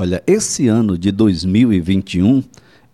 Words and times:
Olha, 0.00 0.22
esse 0.26 0.66
ano 0.66 0.96
de 0.96 1.12
2021 1.12 2.42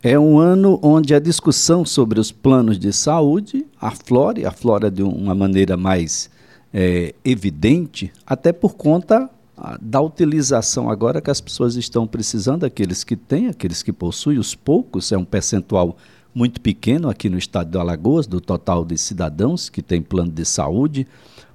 é 0.03 0.19
um 0.19 0.41
ano 0.41 0.77
onde 0.83 1.14
a 1.14 1.21
discussão 1.21 1.84
sobre 1.84 2.18
os 2.18 2.32
planos 2.32 2.80
de 2.80 2.92
saúde 2.92 3.64
aflora, 3.80 4.40
e 4.40 4.44
aflora 4.44 4.90
de 4.90 5.04
uma 5.04 5.32
maneira 5.32 5.77
mais 5.77 6.29
é, 6.74 7.14
evidente, 7.24 8.12
até 8.27 8.53
por 8.53 8.74
conta 8.74 9.30
ah, 9.56 9.79
da 9.80 10.00
utilização 10.00 10.90
agora 10.90 11.21
que 11.21 11.30
as 11.30 11.40
pessoas 11.40 11.77
estão 11.77 12.08
precisando, 12.08 12.64
aqueles 12.64 13.04
que 13.04 13.15
têm, 13.15 13.47
aqueles 13.47 13.85
que 13.85 13.93
possuem, 13.93 14.37
os 14.37 14.57
poucos, 14.57 15.13
é 15.13 15.17
um 15.17 15.25
percentual 15.25 15.97
muito 16.34 16.61
pequeno 16.61 17.09
aqui 17.09 17.30
no 17.30 17.38
estado 17.38 17.70
de 17.70 17.79
Alagoas, 17.79 18.27
do 18.27 18.41
total 18.41 18.84
de 18.84 18.98
cidadãos 18.98 19.69
que 19.69 19.80
têm 19.80 20.02
plano 20.02 20.33
de 20.33 20.45
saúde, 20.45 21.07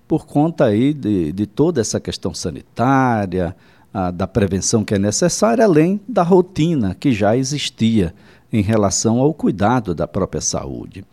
por 0.07 0.25
conta 0.25 0.63
aí 0.63 0.93
de, 0.93 1.33
de 1.33 1.45
toda 1.45 1.81
essa 1.81 1.99
questão 1.99 2.33
sanitária, 2.33 3.53
a, 3.93 4.11
da 4.11 4.27
prevenção 4.27 4.83
que 4.83 4.93
é 4.93 4.99
necessária, 4.99 5.65
além 5.65 5.99
da 6.07 6.23
rotina 6.23 6.95
que 6.95 7.11
já 7.11 7.35
existia 7.35 8.13
em 8.51 8.61
relação 8.61 9.19
ao 9.19 9.33
cuidado 9.33 9.95
da 9.95 10.07
própria 10.07 10.41
saúde. 10.41 11.05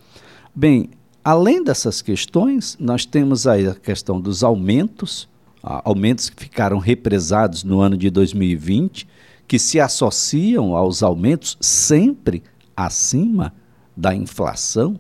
Bem, 0.55 0.91
além 1.23 1.63
dessas 1.63 2.03
questões, 2.03 2.77
nós 2.81 3.05
temos 3.05 3.47
aí 3.47 3.67
a 3.67 3.75
questão 3.75 4.21
dos 4.21 4.43
aumentos, 4.43 5.29
aumentos 5.63 6.31
que 6.31 6.45
ficaram 6.45 6.79
represados 6.79 7.63
no 7.63 7.81
ano 7.81 7.97
de 7.97 8.11
2020, 8.11 9.07
que 9.47 9.59
se 9.59 9.81
associam 9.81 10.77
aos 10.77 11.03
aumentos 11.03 11.57
sempre 11.61 12.43
acima 12.77 13.55
da 13.97 14.15
inflação 14.15 14.99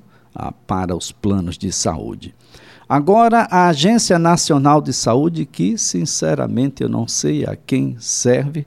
para 0.66 0.96
os 0.96 1.12
planos 1.12 1.58
de 1.58 1.72
saúde. 1.72 2.34
Agora, 2.88 3.46
a 3.50 3.68
Agência 3.68 4.18
Nacional 4.18 4.80
de 4.80 4.94
Saúde, 4.94 5.44
que 5.44 5.76
sinceramente 5.76 6.82
eu 6.82 6.88
não 6.88 7.06
sei 7.06 7.44
a 7.44 7.54
quem 7.54 7.96
serve, 8.00 8.66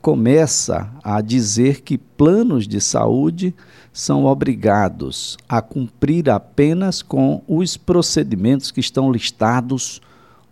começa 0.00 0.88
a 1.02 1.20
dizer 1.20 1.80
que 1.80 1.98
planos 1.98 2.68
de 2.68 2.80
saúde 2.80 3.52
são 3.92 4.26
obrigados 4.26 5.36
a 5.48 5.60
cumprir 5.60 6.30
apenas 6.30 7.02
com 7.02 7.42
os 7.48 7.76
procedimentos 7.76 8.70
que 8.70 8.78
estão 8.78 9.10
listados 9.10 10.00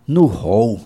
no 0.05 0.25
rol. 0.25 0.81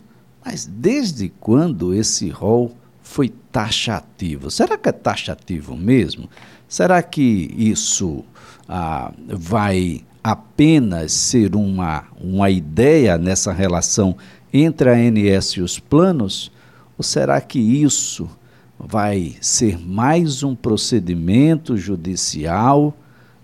Mas 0.44 0.66
desde 0.66 1.30
quando 1.40 1.94
esse 1.94 2.28
rol 2.28 2.76
foi 3.02 3.30
taxativo? 3.50 4.50
Será 4.50 4.76
que 4.76 4.90
é 4.90 4.92
taxativo 4.92 5.74
mesmo? 5.74 6.28
Será 6.68 7.02
que 7.02 7.50
isso 7.56 8.22
ah, 8.68 9.10
vai 9.26 10.04
apenas 10.30 11.12
ser 11.12 11.56
uma, 11.56 12.04
uma 12.20 12.50
ideia 12.50 13.16
nessa 13.16 13.50
relação 13.50 14.14
entre 14.52 14.90
a 14.90 14.92
ANS 14.92 15.52
e 15.52 15.62
os 15.62 15.78
planos? 15.78 16.52
Ou 16.98 17.02
será 17.02 17.40
que 17.40 17.58
isso 17.58 18.28
vai 18.78 19.36
ser 19.40 19.78
mais 19.78 20.42
um 20.42 20.54
procedimento 20.54 21.78
judicial? 21.78 22.94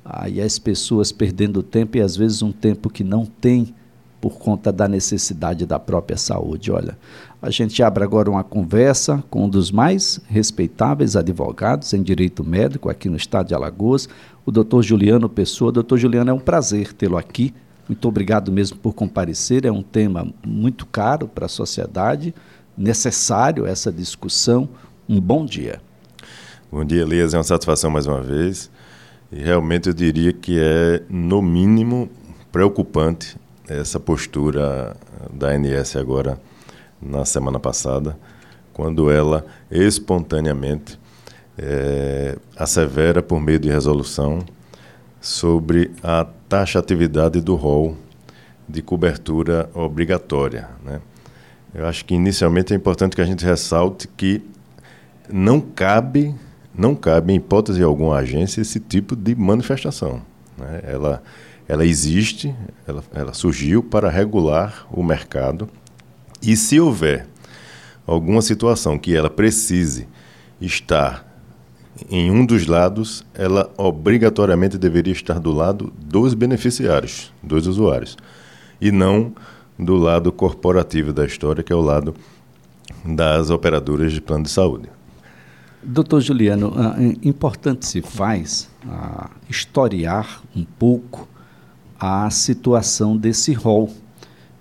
Aí 0.05 0.43
as 0.43 0.59
pessoas 0.59 1.11
perdendo 1.11 1.63
tempo 1.63 1.97
e 1.97 2.03
às 2.03 2.17
vezes 2.17 2.43
um 2.43 2.53
tempo 2.53 2.91
que 2.91 3.03
não 3.03 3.25
tem 3.25 3.75
por 4.21 4.39
conta 4.39 4.71
da 4.71 4.87
necessidade 4.87 5.65
da 5.65 5.79
própria 5.79 6.19
saúde. 6.19 6.71
Olha, 6.71 6.99
a 7.41 7.51
gente 7.51 7.83
abre 7.83 8.05
agora 8.05 8.31
uma 8.31 8.45
conversa 8.45 9.23
com 9.29 9.45
um 9.45 9.49
dos 9.49 9.71
mais 9.71 10.21
respeitáveis 10.27 11.17
advogados 11.17 11.93
em 11.93 12.03
direito 12.03 12.43
médico 12.43 12.89
aqui 12.89 13.09
no 13.09 13.17
estado 13.17 13.49
de 13.49 13.55
Alagoas, 13.55 14.09
o 14.45 14.51
doutor 14.51 14.83
Juliano 14.83 15.29
Pessoa. 15.29 15.73
Doutor 15.73 15.99
Juliano, 15.99 16.31
é 16.31 16.35
um 16.35 16.39
prazer 16.39 16.93
tê-lo 16.93 17.17
aqui. 17.17 17.55
Muito 17.89 18.07
obrigado 18.09 18.51
mesmo 18.51 18.79
por 18.79 18.95
comparecer. 18.95 19.65
É 19.65 19.73
um 19.73 19.83
tema 19.83 20.33
muito 20.47 20.87
caro 20.87 21.29
para 21.29 21.47
a 21.47 21.49
sociedade, 21.49 22.35
necessário 22.77 23.67
essa 23.67 23.93
discussão. 23.93 24.69
Um 25.09 25.21
bom 25.21 25.45
dia. 25.45 25.81
Bom 26.71 26.85
dia, 26.85 27.03
Elias. 27.03 27.35
É 27.35 27.37
uma 27.37 27.45
satisfação 27.45 27.91
mais 27.91 28.07
uma 28.07 28.23
vez. 28.23 28.71
E 29.31 29.43
realmente 29.43 29.89
eu 29.89 29.95
diria 29.95 30.33
que 30.33 30.59
é, 30.59 31.03
no 31.09 31.43
mínimo, 31.43 32.09
preocupante 32.51 33.37
essa 33.69 33.99
postura 33.99 34.97
da 35.33 35.49
ANS 35.51 35.97
agora 35.97 36.39
na 37.01 37.25
semana 37.25 37.59
passada, 37.59 38.19
quando 38.73 39.11
ela 39.11 39.45
espontaneamente 39.71 40.99
é, 41.59 42.37
assevera 42.57 43.23
por 43.23 43.41
meio 43.41 43.59
de 43.59 43.69
resolução 43.69 44.45
sobre 45.21 45.91
a 46.03 46.27
taxatividade 46.49 47.41
do 47.41 47.55
rol 47.55 47.97
de 48.69 48.83
cobertura 48.83 49.71
obrigatória. 49.75 50.69
Né? 50.85 51.01
Eu 51.75 51.87
acho 51.87 52.05
que 52.05 52.15
inicialmente 52.15 52.73
é 52.73 52.77
importante 52.77 53.17
que 53.17 53.23
a 53.23 53.27
gente 53.27 53.45
ressalte 53.45 54.09
que 54.09 54.43
não 55.29 55.61
cabe, 55.61 56.35
não 56.75 56.95
cabe 56.95 57.33
em 57.33 57.37
hipótese 57.37 57.83
alguma 57.83 58.17
agência 58.17 58.61
esse 58.61 58.81
tipo 58.81 59.17
de 59.17 59.35
manifestação. 59.35 60.23
Né? 60.59 60.81
Ela, 60.85 61.23
ela 61.67 61.87
existe, 61.87 62.55
ela, 62.87 63.03
ela 63.15 63.33
surgiu 63.33 63.83
para 63.83 64.11
regular 64.11 64.87
o 64.91 65.03
mercado 65.03 65.69
e 66.43 66.57
se 66.57 66.79
houver 66.79 67.27
alguma 68.07 68.43
situação 68.43 68.99
que 68.99 69.17
ela 69.17 69.31
precise 69.31 70.07
estar 70.61 71.34
em 72.11 72.31
um 72.31 72.45
dos 72.45 72.67
lados, 72.67 73.25
ela 73.35 73.71
obrigatoriamente 73.77 74.77
deveria 74.77 75.13
estar 75.13 75.39
do 75.39 75.53
lado 75.53 75.93
dos 75.97 76.35
beneficiários, 76.35 77.33
dos 77.43 77.67
usuários, 77.67 78.17
e 78.81 78.91
não 78.91 79.33
do 79.79 79.97
lado 79.97 80.33
corporativo 80.33 81.13
da 81.13 81.25
história, 81.25 81.63
que 81.63 81.73
é 81.73 81.77
o 81.77 81.81
lado 81.81 82.15
das 83.05 83.51
operadoras 83.51 84.13
de 84.13 84.21
plano 84.21 84.45
de 84.45 84.51
saúde. 84.51 84.89
Doutor 85.83 86.21
Juliano, 86.21 86.73
é 86.99 87.29
importante 87.29 87.87
se 87.87 88.01
faz 88.01 88.71
uh, 88.87 89.29
historiar 89.49 90.41
um 90.57 90.65
pouco 90.65 91.29
a 92.01 92.31
situação 92.31 93.17
desse 93.17 93.53
rol. 93.53 93.93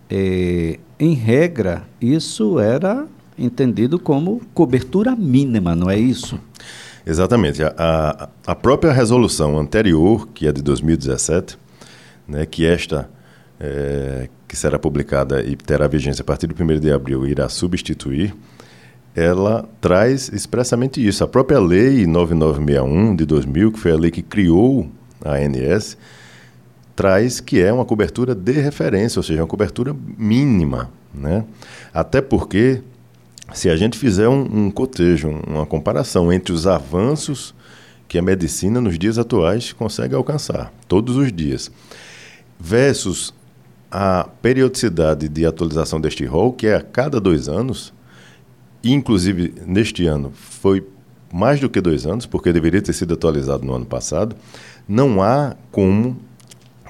É, 0.10 0.80
em 1.00 1.14
regra, 1.14 1.84
isso 2.00 2.60
era 2.60 3.08
entendido 3.38 3.98
como 3.98 4.42
cobertura 4.54 5.16
mínima, 5.16 5.74
não 5.76 5.90
é 5.90 5.98
isso? 5.98 6.38
Exatamente. 7.06 7.62
A, 7.64 8.30
a, 8.46 8.56
própria 8.56 8.92
resolução 8.92 9.60
anterior, 9.60 10.28
que 10.34 10.48
é 10.48 10.52
de 10.52 10.62
2017, 10.62 11.58
né, 12.28 12.46
que 12.46 12.66
esta, 12.66 13.10
é, 13.60 14.30
que 14.48 14.56
será 14.56 14.80
publicada 14.80 15.42
e 15.42 15.56
terá 15.56 15.88
vigência 15.88 16.22
a 16.22 16.26
partir 16.26 16.48
do 16.48 16.64
1 16.64 16.80
de 16.80 16.92
abril, 16.92 17.28
irá 17.28 17.50
substituir, 17.50 18.34
ela 19.16 19.68
traz 19.80 20.30
expressamente 20.30 21.06
isso. 21.06 21.24
A 21.24 21.28
própria 21.28 21.60
Lei 21.60 22.08
9961 22.08 23.16
de 23.16 23.26
2000, 23.26 23.72
que 23.72 23.80
foi 23.80 23.92
a 23.92 23.96
lei 23.96 24.10
que 24.10 24.22
criou 24.22 24.90
a 25.24 25.36
ANS, 25.36 25.98
traz 26.96 27.40
que 27.40 27.62
é 27.62 27.72
uma 27.72 27.86
cobertura 27.86 28.34
de 28.34 28.54
referência, 28.54 29.20
ou 29.20 29.24
seja, 29.24 29.42
uma 29.42 29.48
cobertura 29.48 29.96
mínima. 30.18 30.90
Né? 31.14 31.44
Até 31.94 32.22
porque, 32.22 32.82
se 33.54 33.70
a 33.70 33.76
gente 33.76 33.98
fizer 33.98 34.28
um, 34.28 34.66
um 34.66 34.72
cotejo, 34.72 35.30
uma 35.48 35.66
comparação 35.66 36.32
entre 36.34 36.52
os 36.52 36.68
avanços 36.68 37.54
que 38.08 38.18
a 38.18 38.22
medicina 38.22 38.82
nos 38.82 39.00
dias 39.00 39.18
atuais 39.18 39.72
consegue 39.72 40.16
alcançar, 40.16 40.74
todos 40.88 41.16
os 41.16 41.32
dias, 41.32 41.72
versus 42.60 43.34
a 43.92 44.28
periodicidade 44.42 45.30
de 45.30 45.46
atualização 45.46 46.02
deste 46.02 46.26
rol, 46.26 46.52
que 46.54 46.68
é 46.68 46.76
a 46.76 46.82
cada 46.82 47.20
dois 47.20 47.48
anos, 47.48 47.94
inclusive 48.84 49.54
neste 49.66 50.06
ano 50.06 50.32
foi 50.34 50.86
mais 51.32 51.60
do 51.60 51.70
que 51.70 51.82
dois 51.82 52.06
anos, 52.06 52.26
porque 52.26 52.54
deveria 52.54 52.82
ter 52.82 52.94
sido 52.94 53.14
atualizado 53.14 53.66
no 53.66 53.74
ano 53.74 53.86
passado, 53.86 54.36
não 54.88 55.22
há 55.22 55.56
como 55.72 56.18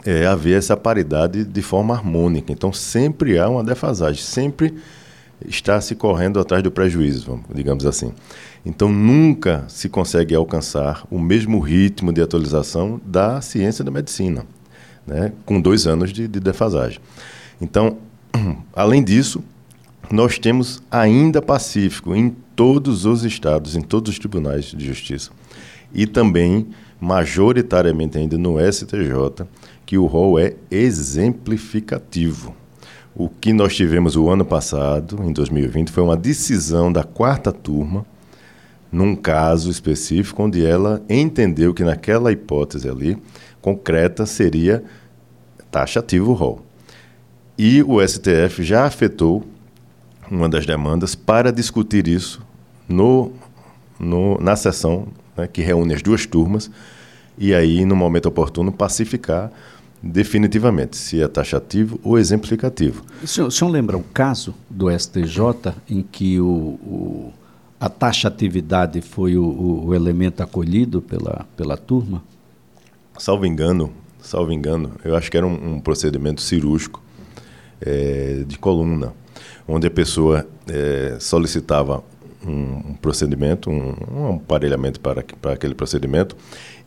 é, 0.05 0.25
haver 0.25 0.57
essa 0.57 0.75
paridade 0.75 1.45
de 1.45 1.61
forma 1.61 1.93
harmônica. 1.93 2.51
Então, 2.51 2.73
sempre 2.73 3.39
há 3.39 3.47
uma 3.47 3.63
defasagem, 3.63 4.21
sempre 4.21 4.73
está 5.47 5.79
se 5.81 5.95
correndo 5.95 6.39
atrás 6.39 6.63
do 6.63 6.71
prejuízo, 6.71 7.39
digamos 7.53 7.85
assim. 7.85 8.11
Então, 8.65 8.89
nunca 8.89 9.65
se 9.67 9.89
consegue 9.89 10.33
alcançar 10.33 11.05
o 11.09 11.19
mesmo 11.19 11.59
ritmo 11.59 12.13
de 12.13 12.21
atualização 12.21 12.99
da 13.05 13.41
ciência 13.41 13.83
da 13.83 13.91
medicina, 13.91 14.45
né, 15.05 15.33
com 15.45 15.59
dois 15.59 15.85
anos 15.85 16.11
de, 16.13 16.27
de 16.27 16.39
defasagem. 16.39 16.99
Então, 17.59 17.97
além 18.73 19.03
disso, 19.03 19.43
nós 20.11 20.37
temos 20.37 20.81
ainda 20.89 21.41
pacífico 21.41 22.15
em 22.15 22.35
todos 22.55 23.05
os 23.05 23.23
estados, 23.23 23.75
em 23.75 23.81
todos 23.81 24.13
os 24.13 24.19
tribunais 24.19 24.65
de 24.65 24.85
justiça 24.85 25.31
e 25.93 26.07
também 26.07 26.67
majoritariamente 26.99 28.17
ainda 28.17 28.37
no 28.37 28.55
STJ, 28.59 29.45
que 29.85 29.97
o 29.97 30.05
rol 30.05 30.39
é 30.39 30.55
exemplificativo. 30.71 32.55
O 33.15 33.29
que 33.29 33.53
nós 33.53 33.75
tivemos 33.75 34.15
o 34.15 34.29
ano 34.29 34.43
passado, 34.43 35.23
em 35.23 35.31
2020, 35.31 35.91
foi 35.91 36.03
uma 36.03 36.17
decisão 36.17 36.91
da 36.91 37.03
quarta 37.03 37.51
turma, 37.51 38.05
num 38.91 39.15
caso 39.15 39.69
específico, 39.69 40.41
onde 40.41 40.65
ela 40.65 41.01
entendeu 41.09 41.73
que 41.73 41.83
naquela 41.83 42.31
hipótese 42.31 42.89
ali, 42.89 43.17
concreta, 43.61 44.25
seria 44.25 44.83
taxativo 45.69 46.33
rol. 46.33 46.65
E 47.57 47.83
o 47.83 48.05
STF 48.05 48.63
já 48.63 48.85
afetou 48.85 49.43
uma 50.29 50.49
das 50.49 50.65
demandas 50.65 51.13
para 51.13 51.51
discutir 51.51 52.07
isso 52.07 52.41
no, 52.87 53.31
no, 53.99 54.39
na 54.39 54.55
sessão 54.55 55.07
né, 55.37 55.47
que 55.47 55.61
reúne 55.61 55.93
as 55.93 56.01
duas 56.01 56.25
turmas 56.25 56.71
e 57.37 57.53
aí, 57.53 57.83
no 57.83 57.95
momento 57.95 58.27
oportuno, 58.27 58.71
pacificar 58.71 59.51
definitivamente 60.03 60.97
se 60.97 61.21
é 61.21 61.27
taxativo 61.29 61.97
ou 62.03 62.19
exemplificativo. 62.19 63.05
O 63.23 63.27
senhor, 63.27 63.47
o 63.47 63.51
senhor 63.51 63.71
lembra 63.71 63.97
um 63.97 64.03
caso 64.03 64.53
do 64.69 64.91
STJ 64.91 65.73
em 65.89 66.01
que 66.01 66.41
o, 66.41 66.45
o 66.45 67.33
a 67.79 67.89
taxatividade 67.89 69.01
foi 69.01 69.35
o, 69.35 69.43
o, 69.85 69.93
elemento 69.93 70.41
acolhido 70.41 71.01
pela, 71.01 71.45
pela 71.57 71.75
turma? 71.75 72.23
Salvo 73.17 73.45
engano, 73.45 73.91
salvo 74.21 74.53
engano, 74.53 74.93
eu 75.03 75.17
acho 75.17 75.29
que 75.29 75.35
era 75.35 75.45
um, 75.45 75.73
um 75.73 75.79
procedimento 75.81 76.41
cirúrgico 76.41 77.03
é, 77.81 78.45
de 78.47 78.57
coluna, 78.57 79.13
onde 79.67 79.85
a 79.85 79.91
pessoa 79.91 80.47
é, 80.65 81.17
solicitava 81.19 82.01
um, 82.45 82.91
um 82.91 82.93
procedimento, 83.01 83.69
um, 83.69 83.95
um, 84.09 84.35
aparelhamento 84.35 85.01
para, 85.01 85.21
para 85.41 85.51
aquele 85.51 85.75
procedimento, 85.75 86.37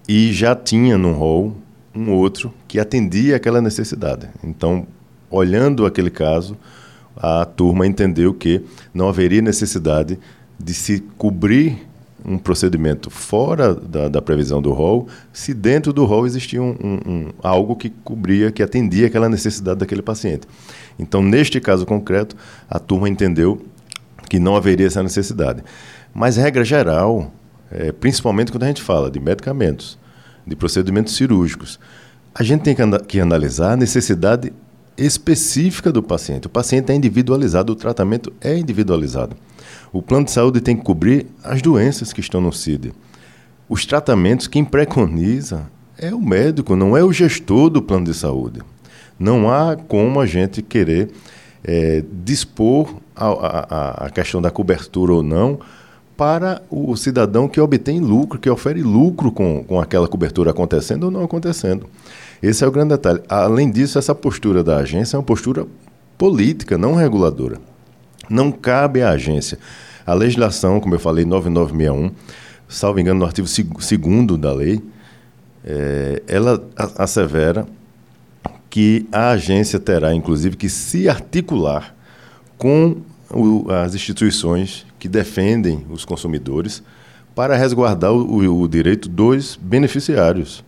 e 0.08 0.32
já 0.32 0.56
tinha 0.56 0.96
no 0.96 1.12
rol 1.12 1.54
um 1.96 2.12
outro 2.12 2.52
que 2.68 2.78
atendia 2.78 3.36
aquela 3.36 3.60
necessidade. 3.60 4.28
Então, 4.44 4.86
olhando 5.30 5.86
aquele 5.86 6.10
caso, 6.10 6.56
a 7.16 7.44
turma 7.46 7.86
entendeu 7.86 8.34
que 8.34 8.62
não 8.92 9.08
haveria 9.08 9.40
necessidade 9.40 10.18
de 10.58 10.74
se 10.74 11.00
cobrir 11.16 11.86
um 12.24 12.38
procedimento 12.38 13.08
fora 13.08 13.74
da, 13.74 14.08
da 14.08 14.20
previsão 14.20 14.60
do 14.60 14.72
rol, 14.72 15.06
se 15.32 15.54
dentro 15.54 15.92
do 15.92 16.04
rol 16.04 16.26
existia 16.26 16.60
um, 16.60 16.76
um, 16.82 17.10
um, 17.10 17.28
algo 17.40 17.76
que 17.76 17.88
cobria, 17.88 18.50
que 18.50 18.62
atendia 18.62 19.06
aquela 19.06 19.28
necessidade 19.28 19.78
daquele 19.78 20.02
paciente. 20.02 20.46
Então, 20.98 21.22
neste 21.22 21.60
caso 21.60 21.86
concreto, 21.86 22.36
a 22.68 22.80
turma 22.80 23.08
entendeu 23.08 23.64
que 24.28 24.40
não 24.40 24.56
haveria 24.56 24.88
essa 24.88 25.02
necessidade. 25.04 25.62
Mas, 26.12 26.36
regra 26.36 26.64
geral, 26.64 27.30
é, 27.70 27.92
principalmente 27.92 28.50
quando 28.50 28.64
a 28.64 28.68
gente 28.68 28.82
fala 28.82 29.08
de 29.08 29.20
medicamentos, 29.20 29.96
de 30.46 30.54
procedimentos 30.54 31.16
cirúrgicos, 31.16 31.78
a 32.34 32.42
gente 32.42 32.62
tem 32.62 32.76
que, 33.06 33.20
analisar 33.20 33.72
a 33.72 33.76
necessidade 33.76 34.52
específica 34.96 35.90
do 35.90 36.02
paciente. 36.02 36.46
O 36.46 36.50
paciente 36.50 36.92
é 36.92 36.94
individualizado, 36.94 37.72
o 37.72 37.76
tratamento 37.76 38.32
é 38.40 38.56
individualizado. 38.56 39.36
O 39.92 40.02
plano 40.02 40.26
de 40.26 40.30
saúde 40.30 40.60
tem 40.60 40.76
que 40.76 40.82
cobrir 40.82 41.26
as 41.42 41.62
doenças 41.62 42.12
que 42.12 42.20
estão 42.20 42.40
no 42.40 42.52
CID. 42.52 42.92
Os 43.68 43.84
tratamentos, 43.84 44.46
quem 44.46 44.64
preconiza 44.64 45.66
é 45.98 46.14
o 46.14 46.20
médico, 46.20 46.76
não 46.76 46.96
é 46.96 47.02
o 47.02 47.12
gestor 47.12 47.70
do 47.70 47.82
plano 47.82 48.04
de 48.04 48.14
saúde. 48.14 48.60
Não 49.18 49.50
há 49.50 49.76
como 49.76 50.20
a 50.20 50.26
gente 50.26 50.62
querer 50.62 51.10
é, 51.64 52.04
dispor 52.24 52.94
a, 53.14 53.26
a, 53.26 54.06
a 54.06 54.10
questão 54.10 54.40
da 54.40 54.50
cobertura 54.50 55.14
ou 55.14 55.22
não 55.22 55.58
para 56.16 56.62
o 56.70 56.96
cidadão 56.96 57.48
que 57.48 57.60
obtém 57.60 58.00
lucro, 58.00 58.38
que 58.38 58.48
ofere 58.48 58.82
lucro 58.82 59.30
com, 59.30 59.62
com 59.64 59.80
aquela 59.80 60.08
cobertura 60.08 60.50
acontecendo 60.50 61.04
ou 61.04 61.10
não 61.10 61.22
acontecendo. 61.22 61.86
Esse 62.42 62.64
é 62.64 62.66
o 62.66 62.70
grande 62.70 62.90
detalhe. 62.90 63.20
Além 63.28 63.70
disso, 63.70 63.98
essa 63.98 64.14
postura 64.14 64.64
da 64.64 64.78
agência 64.78 65.16
é 65.16 65.18
uma 65.18 65.24
postura 65.24 65.66
política, 66.16 66.78
não 66.78 66.94
reguladora. 66.94 67.58
Não 68.28 68.50
cabe 68.50 69.02
à 69.02 69.10
agência 69.10 69.58
a 70.06 70.14
legislação, 70.14 70.78
como 70.78 70.94
eu 70.94 71.00
falei, 71.00 71.24
9961, 71.24 72.12
salvo 72.68 73.00
engano, 73.00 73.18
no 73.18 73.26
artigo 73.26 73.48
2 73.48 74.40
da 74.40 74.52
lei, 74.52 74.80
é, 75.64 76.22
ela 76.28 76.64
assevera 76.96 77.66
que 78.70 79.08
a 79.10 79.30
agência 79.30 79.80
terá, 79.80 80.14
inclusive, 80.14 80.56
que 80.56 80.68
se 80.68 81.08
articular 81.08 81.92
com 82.56 82.98
o, 83.30 83.68
as 83.68 83.96
instituições 83.96 84.86
que 85.06 85.08
defendem 85.08 85.86
os 85.88 86.04
consumidores 86.04 86.82
para 87.32 87.56
resguardar 87.56 88.12
o, 88.12 88.62
o 88.62 88.68
direito 88.68 89.08
dos 89.08 89.56
beneficiários. 89.60 90.64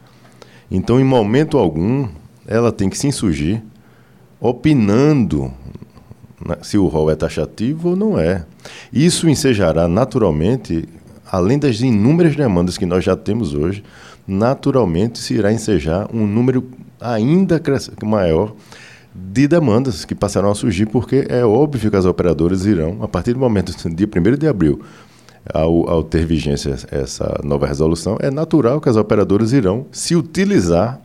Então, 0.71 1.01
em 1.01 1.05
momento 1.05 1.59
algum, 1.59 2.09
ela 2.47 2.71
tem 2.71 2.89
que 2.89 2.97
se 2.97 3.09
insurgir 3.09 3.61
opinando 4.41 5.53
se 6.63 6.79
o 6.79 6.87
rol 6.87 7.11
é 7.11 7.17
taxativo 7.17 7.91
ou 7.91 7.97
não 7.97 8.19
é. 8.19 8.45
Isso 8.93 9.29
ensejará 9.29 9.89
naturalmente, 9.89 10.89
além 11.29 11.59
das 11.59 11.81
inúmeras 11.81 12.37
demandas 12.37 12.79
que 12.79 12.87
nós 12.87 13.03
já 13.03 13.17
temos 13.17 13.55
hoje, 13.55 13.83
naturalmente 14.25 15.19
se 15.19 15.35
irá 15.35 15.53
ensejar 15.53 16.09
um 16.15 16.25
número 16.25 16.65
ainda 17.01 17.61
maior 18.05 18.55
de 19.33 19.49
demandas 19.49 20.05
que 20.05 20.15
passarão 20.15 20.51
a 20.51 20.55
surgir, 20.55 20.87
porque 20.87 21.27
é 21.29 21.45
óbvio 21.45 21.91
que 21.91 21.97
as 21.97 22.05
operadoras 22.05 22.67
irão, 22.67 22.99
a 23.03 23.09
partir 23.09 23.33
do 23.33 23.41
momento 23.41 23.73
do 23.73 23.95
dia 23.95 24.07
1 24.07 24.37
de 24.37 24.47
abril, 24.47 24.81
ao, 25.53 25.89
ao 25.89 26.03
ter 26.03 26.27
vigência 26.27 26.77
essa 26.91 27.41
nova 27.43 27.67
resolução, 27.67 28.17
é 28.21 28.31
natural 28.31 28.81
que 28.81 28.89
as 28.89 28.97
operadoras 28.97 29.53
irão 29.53 29.87
se 29.91 30.15
utilizar 30.15 31.01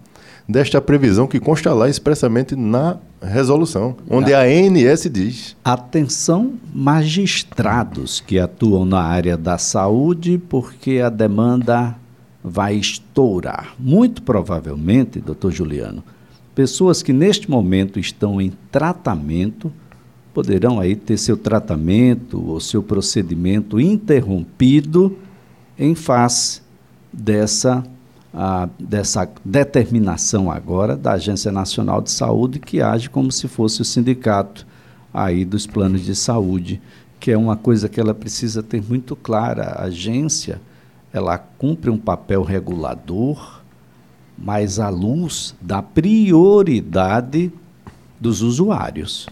desta 0.47 0.81
previsão 0.81 1.25
que 1.25 1.39
consta 1.39 1.73
lá 1.73 1.89
expressamente 1.89 2.55
na 2.55 2.97
resolução, 3.21 3.95
onde 4.09 4.33
a 4.33 4.41
ANS 4.41 5.09
diz. 5.09 5.55
Atenção, 5.63 6.53
magistrados 6.73 8.19
que 8.19 8.37
atuam 8.37 8.83
na 8.83 9.01
área 9.01 9.37
da 9.37 9.57
saúde, 9.57 10.37
porque 10.49 10.99
a 10.99 11.09
demanda 11.09 11.95
vai 12.43 12.75
estourar. 12.75 13.73
Muito 13.79 14.21
provavelmente, 14.21 15.21
doutor 15.21 15.51
Juliano, 15.51 16.03
pessoas 16.55 17.01
que 17.01 17.13
neste 17.13 17.49
momento 17.49 17.99
estão 17.99 18.41
em 18.41 18.51
tratamento 18.71 19.71
poderão 20.33 20.79
aí 20.79 20.95
ter 20.95 21.17
seu 21.17 21.37
tratamento 21.37 22.43
ou 22.43 22.59
seu 22.59 22.81
procedimento 22.81 23.79
interrompido 23.79 25.17
em 25.77 25.93
face 25.93 26.61
dessa 27.11 27.83
a, 28.33 28.67
dessa 28.79 29.29
determinação 29.45 30.51
agora 30.51 30.97
da 30.97 31.13
Agência 31.13 31.51
Nacional 31.51 32.01
de 32.01 32.09
Saúde, 32.09 32.57
que 32.57 32.81
age 32.81 33.09
como 33.09 33.31
se 33.31 33.47
fosse 33.47 33.81
o 33.81 33.85
sindicato 33.85 34.65
aí 35.13 35.45
dos 35.45 35.67
planos 35.67 36.01
de 36.01 36.15
saúde, 36.15 36.81
que 37.19 37.31
é 37.31 37.37
uma 37.37 37.55
coisa 37.55 37.87
que 37.87 37.99
ela 37.99 38.13
precisa 38.13 38.63
ter 38.63 38.81
muito 38.81 39.15
clara. 39.15 39.63
A 39.63 39.83
agência, 39.83 40.59
ela 41.13 41.37
cumpre 41.37 41.91
um 41.91 41.97
papel 41.97 42.41
regulador, 42.41 43.61
mas 44.37 44.79
à 44.79 44.89
luz 44.89 45.55
da 45.61 45.81
prioridade 45.81 47.51
dos 48.19 48.41
usuários 48.41 49.27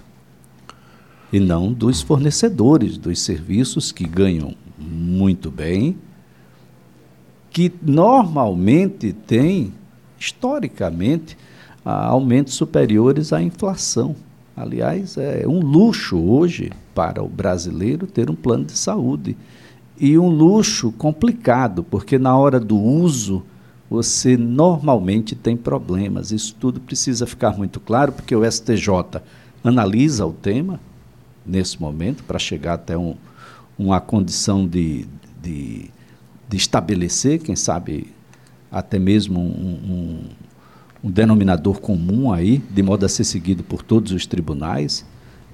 e 1.32 1.40
não 1.40 1.72
dos 1.72 2.02
fornecedores 2.02 2.98
dos 2.98 3.20
serviços 3.22 3.92
que 3.92 4.06
ganham 4.06 4.54
muito 4.78 5.50
bem 5.50 5.96
que 7.52 7.72
normalmente 7.82 9.12
tem, 9.12 9.74
historicamente, 10.18 11.38
aumentos 11.84 12.54
superiores 12.54 13.34
à 13.34 13.42
inflação. 13.42 14.16
Aliás, 14.56 15.18
é 15.18 15.46
um 15.46 15.60
luxo 15.60 16.18
hoje 16.18 16.72
para 16.96 17.22
o 17.22 17.28
brasileiro 17.28 18.08
ter 18.08 18.30
um 18.30 18.36
plano 18.36 18.66
de 18.66 18.78
saúde. 18.78 19.36
E 20.00 20.18
um 20.18 20.30
luxo 20.30 20.92
complicado, 20.94 21.84
porque 21.84 22.18
na 22.18 22.36
hora 22.38 22.60
do 22.60 22.78
uso 22.78 23.44
você 23.92 24.36
normalmente 24.36 25.36
tem 25.36 25.56
problemas. 25.56 26.32
Isso 26.32 26.56
tudo 26.60 26.80
precisa 26.80 27.28
ficar 27.28 27.56
muito 27.56 27.80
claro, 27.80 28.12
porque 28.12 28.36
o 28.36 28.50
STJ 28.50 29.22
analisa 29.64 30.26
o 30.26 30.34
tema 30.34 30.80
nesse 31.46 31.80
momento 31.80 32.24
para 32.24 32.40
chegar 32.40 32.74
até 32.74 32.98
um, 32.98 33.16
uma 33.78 34.02
condição 34.02 34.68
de, 34.68 35.06
de 35.44 35.92
de 36.52 36.58
estabelecer, 36.58 37.40
quem 37.40 37.56
sabe 37.56 38.08
até 38.70 39.00
mesmo 39.00 39.40
um, 39.40 39.80
um, 39.90 40.20
um, 41.02 41.10
denominador 41.10 41.80
comum 41.80 42.34
aí, 42.34 42.58
de 42.58 42.84
modo 42.84 43.06
a 43.06 43.10
ser 43.10 43.24
seguido 43.24 43.64
por 43.64 43.82
todos 43.82 44.12
os 44.12 44.26
tribunais, 44.26 45.06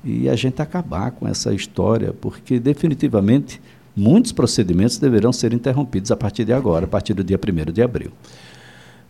e 0.03 0.27
a 0.27 0.35
gente 0.35 0.59
acabar 0.59 1.11
com 1.11 1.27
essa 1.27 1.53
história, 1.53 2.13
porque 2.13 2.59
definitivamente 2.59 3.61
muitos 3.97 4.31
procedimentos 4.31 4.97
deverão 4.97 5.33
ser 5.33 5.53
interrompidos 5.53 6.11
a 6.11 6.15
partir 6.15 6.45
de 6.45 6.53
agora, 6.53 6.85
a 6.85 6.87
partir 6.87 7.13
do 7.13 7.23
dia 7.23 7.37
1 7.37 7.71
de 7.71 7.81
abril. 7.81 8.11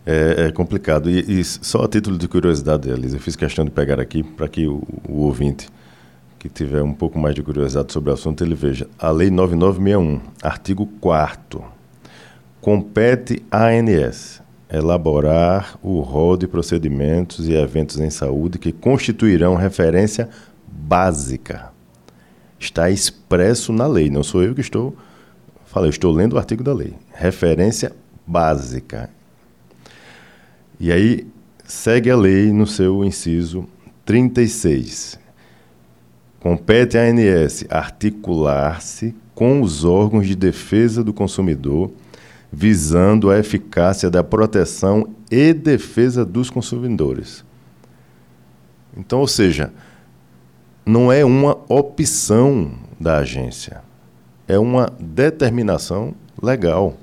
É, 0.06 0.46
é 0.46 0.52
complicado. 0.52 1.10
E, 1.10 1.40
e, 1.40 1.44
só 1.44 1.84
a 1.84 1.88
título 1.88 2.16
de 2.16 2.26
curiosidade, 2.26 2.88
Elisa, 2.88 3.16
eu 3.16 3.20
fiz 3.20 3.36
questão 3.36 3.64
de 3.64 3.70
pegar 3.70 4.00
aqui 4.00 4.22
para 4.22 4.48
que 4.48 4.66
o, 4.66 4.82
o 5.06 5.20
ouvinte 5.24 5.68
que 6.38 6.48
tiver 6.48 6.82
um 6.82 6.94
pouco 6.94 7.18
mais 7.18 7.34
de 7.34 7.42
curiosidade 7.42 7.92
sobre 7.92 8.10
o 8.10 8.14
assunto, 8.14 8.42
ele 8.42 8.54
veja. 8.54 8.88
A 8.98 9.10
Lei 9.10 9.28
9961, 9.28 10.20
artigo 10.42 10.86
4 11.00 11.78
Compete 12.60 13.42
à 13.50 13.68
ANS 13.68 14.42
elaborar 14.70 15.78
o 15.82 16.00
rol 16.00 16.36
de 16.36 16.46
procedimentos 16.46 17.48
e 17.48 17.54
eventos 17.54 17.98
em 17.98 18.10
saúde 18.10 18.58
que 18.58 18.72
constituirão 18.72 19.54
referência 19.54 20.28
básica. 20.66 21.70
Está 22.58 22.90
expresso 22.90 23.72
na 23.72 23.86
lei, 23.86 24.10
não 24.10 24.22
sou 24.22 24.42
eu 24.42 24.54
que 24.54 24.60
estou 24.60 24.96
falando, 25.66 25.92
estou 25.92 26.12
lendo 26.12 26.32
o 26.34 26.38
artigo 26.38 26.62
da 26.62 26.72
lei. 26.72 26.94
Referência 27.12 27.94
básica. 28.26 29.10
E 30.80 30.90
aí 30.92 31.26
segue 31.64 32.10
a 32.10 32.16
lei 32.16 32.52
no 32.52 32.66
seu 32.66 33.04
inciso 33.04 33.66
36. 34.04 35.18
compete 36.40 36.96
à 36.96 37.02
ANS 37.02 37.64
articular-se 37.68 39.14
com 39.34 39.60
os 39.60 39.84
órgãos 39.84 40.26
de 40.26 40.34
defesa 40.34 41.04
do 41.04 41.12
consumidor, 41.12 41.92
visando 42.50 43.30
a 43.30 43.38
eficácia 43.38 44.10
da 44.10 44.24
proteção 44.24 45.14
e 45.30 45.52
defesa 45.52 46.24
dos 46.24 46.48
consumidores. 46.48 47.44
Então, 48.96 49.20
ou 49.20 49.28
seja, 49.28 49.72
não 50.88 51.12
é 51.12 51.22
uma 51.22 51.58
opção 51.68 52.70
da 52.98 53.18
agência, 53.18 53.82
é 54.48 54.58
uma 54.58 54.90
determinação 54.98 56.14
legal. 56.42 56.96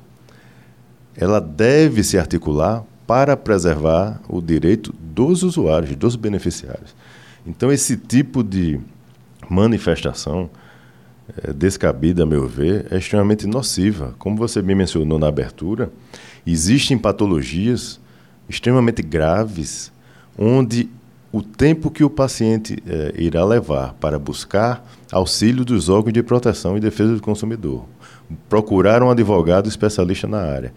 Ela 1.15 1.39
deve 1.39 2.03
se 2.03 2.17
articular 2.17 2.83
para 3.05 3.37
preservar 3.37 4.19
o 4.27 4.41
direito 4.41 4.91
dos 4.99 5.43
usuários, 5.43 5.95
dos 5.95 6.15
beneficiários. 6.15 6.95
Então, 7.45 7.71
esse 7.71 7.95
tipo 7.95 8.43
de 8.43 8.79
manifestação 9.47 10.49
é, 11.43 11.53
descabida, 11.53 12.23
a 12.23 12.25
meu 12.25 12.47
ver, 12.47 12.87
é 12.89 12.97
extremamente 12.97 13.45
nociva. 13.45 14.15
Como 14.17 14.35
você 14.35 14.63
me 14.63 14.73
mencionou 14.73 15.19
na 15.19 15.27
abertura, 15.27 15.91
existem 16.43 16.97
patologias 16.97 17.99
extremamente 18.49 19.03
graves 19.03 19.91
onde 20.35 20.89
o 21.35 21.43
tempo 21.43 21.91
que 21.91 22.01
o 22.01 22.09
paciente 22.09 22.81
é, 22.87 23.13
irá 23.17 23.43
levar 23.43 23.93
para 23.95 24.17
buscar 24.17 24.81
auxílio 25.11 25.65
dos 25.65 25.89
órgãos 25.89 26.13
de 26.13 26.23
proteção 26.23 26.77
e 26.77 26.79
defesa 26.79 27.13
do 27.13 27.21
consumidor, 27.21 27.83
procurar 28.47 29.03
um 29.03 29.09
advogado 29.09 29.67
especialista 29.67 30.29
na 30.29 30.39
área, 30.39 30.73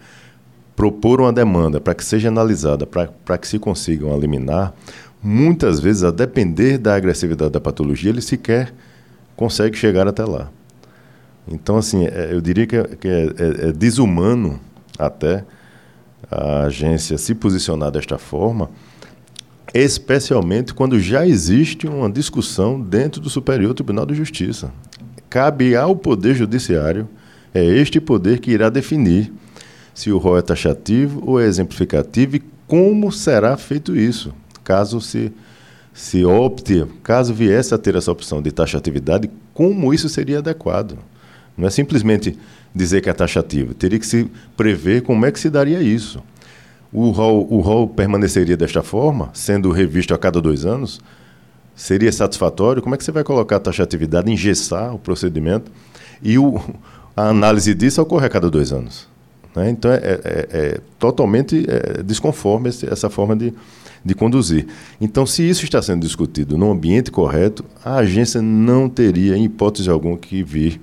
propor 0.75 1.21
uma 1.21 1.31
demanda 1.31 1.79
para 1.79 1.95
que 1.95 2.03
seja 2.03 2.27
analisada, 2.27 2.85
para 2.85 3.37
que 3.37 3.47
se 3.47 3.57
consigam 3.57 4.13
eliminar, 4.13 4.73
muitas 5.23 5.79
vezes, 5.79 6.03
a 6.03 6.11
depender 6.11 6.77
da 6.77 6.93
agressividade 6.93 7.51
da 7.51 7.61
patologia, 7.61 8.09
ele 8.09 8.21
sequer 8.21 8.73
consegue 9.37 9.77
chegar 9.77 10.09
até 10.09 10.25
lá. 10.25 10.49
Então, 11.47 11.77
assim, 11.77 12.05
é, 12.05 12.33
eu 12.33 12.41
diria 12.41 12.67
que, 12.67 12.75
é, 12.75 12.83
que 12.83 13.07
é, 13.07 13.11
é, 13.11 13.69
é, 13.69 13.71
desumano 13.71 14.59
até 14.97 15.45
a 16.29 16.63
agência 16.63 17.17
se 17.17 17.33
posicionar 17.33 17.91
desta 17.91 18.17
forma, 18.17 18.69
especialmente 19.73 20.73
quando 20.73 20.99
já 20.99 21.27
existe 21.27 21.87
uma 21.87 22.09
discussão 22.09 22.79
dentro 22.79 23.21
do 23.21 23.29
Superior 23.29 23.73
Tribunal 23.73 24.05
de 24.05 24.15
Justiça. 24.15 24.71
Cabe 25.29 25.75
ao 25.75 25.95
Poder 25.95 26.35
Judiciário, 26.35 27.07
é 27.53 27.63
este 27.63 27.99
poder 27.99 28.39
que 28.39 28.51
irá 28.51 28.69
definir 28.69 29.31
se 29.93 30.11
o 30.11 30.17
rol 30.17 30.37
é 30.37 30.41
taxativo 30.41 31.21
ou 31.25 31.39
é 31.39 31.45
exemplificativo 31.45 32.35
e 32.37 32.43
como 32.67 33.11
será 33.11 33.57
feito 33.57 33.95
isso, 33.95 34.33
caso 34.63 35.01
se 35.01 35.31
se 35.91 36.23
opte, 36.23 36.85
caso 37.03 37.33
viesse 37.33 37.73
a 37.73 37.77
ter 37.77 37.95
essa 37.95 38.09
opção 38.09 38.41
de 38.41 38.51
taxatividade, 38.51 39.29
como 39.53 39.93
isso 39.93 40.07
seria 40.07 40.37
adequado. 40.37 40.97
Não 41.57 41.67
é 41.67 41.69
simplesmente 41.69 42.37
dizer 42.73 43.01
que 43.01 43.09
é 43.09 43.13
taxativo, 43.13 43.73
teria 43.73 43.99
que 43.99 44.07
se 44.07 44.31
prever 44.55 45.01
como 45.01 45.25
é 45.25 45.31
que 45.31 45.39
se 45.39 45.49
daria 45.49 45.81
isso. 45.81 46.23
O 46.91 47.11
rol, 47.11 47.47
o 47.49 47.59
rol 47.59 47.87
permaneceria 47.87 48.57
desta 48.57 48.81
forma, 48.81 49.29
sendo 49.33 49.71
revisto 49.71 50.13
a 50.13 50.17
cada 50.17 50.41
dois 50.41 50.65
anos? 50.65 50.99
Seria 51.75 52.11
satisfatório? 52.11 52.81
Como 52.81 52.95
é 52.95 52.97
que 52.97 53.03
você 53.03 53.11
vai 53.11 53.23
colocar 53.23 53.57
a 53.57 53.59
taxatividade, 53.59 54.31
engessar 54.31 54.93
o 54.93 54.99
procedimento 54.99 55.71
e 56.21 56.37
o, 56.37 56.59
a 57.15 57.29
análise 57.29 57.73
disso 57.73 58.01
ocorre 58.01 58.25
a 58.25 58.29
cada 58.29 58.49
dois 58.49 58.73
anos? 58.73 59.07
Né? 59.55 59.69
Então 59.69 59.91
é, 59.91 59.97
é, 59.97 60.47
é 60.51 60.81
totalmente 60.97 61.65
é, 61.67 62.03
desconforme 62.03 62.69
essa 62.69 63.09
forma 63.09 63.35
de, 63.35 63.53
de 64.03 64.15
conduzir. 64.15 64.67
Então, 64.99 65.25
se 65.25 65.47
isso 65.47 65.63
está 65.63 65.81
sendo 65.81 66.01
discutido 66.01 66.57
no 66.57 66.71
ambiente 66.71 67.11
correto, 67.11 67.63
a 67.83 67.97
agência 67.97 68.41
não 68.41 68.89
teria, 68.89 69.37
em 69.37 69.45
hipótese 69.45 69.89
alguma, 69.89 70.17
que 70.17 70.43
vir 70.43 70.81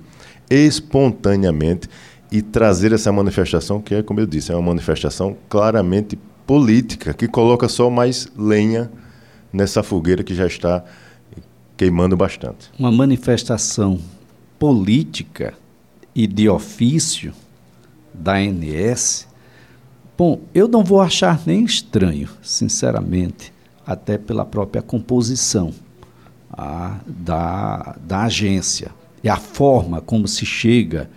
espontaneamente 0.49 1.89
e 2.31 2.41
trazer 2.41 2.91
essa 2.91 3.11
manifestação, 3.11 3.81
que 3.81 3.95
é, 3.95 4.03
como 4.03 4.19
eu 4.19 4.25
disse, 4.25 4.51
é 4.51 4.55
uma 4.55 4.61
manifestação 4.61 5.35
claramente 5.49 6.17
política, 6.45 7.13
que 7.13 7.27
coloca 7.27 7.67
só 7.67 7.89
mais 7.89 8.27
lenha 8.37 8.91
nessa 9.51 9.81
fogueira 9.83 10.23
que 10.23 10.35
já 10.35 10.45
está 10.45 10.83
queimando 11.75 12.17
bastante. 12.17 12.69
Uma 12.77 12.91
manifestação 12.91 13.99
política 14.57 15.53
e 16.15 16.25
de 16.25 16.49
ofício 16.49 17.33
da 18.13 18.33
ANS 18.33 19.27
Bom, 20.17 20.41
eu 20.51 20.67
não 20.67 20.83
vou 20.83 20.99
achar 20.99 21.39
nem 21.45 21.63
estranho, 21.63 22.27
sinceramente, 22.41 23.53
até 23.85 24.17
pela 24.17 24.43
própria 24.43 24.81
composição 24.81 25.71
a, 26.51 26.97
da, 27.05 27.95
da 28.01 28.23
agência 28.23 28.89
e 29.23 29.29
a 29.29 29.37
forma 29.37 30.01
como 30.01 30.27
se 30.27 30.43
chega 30.43 31.07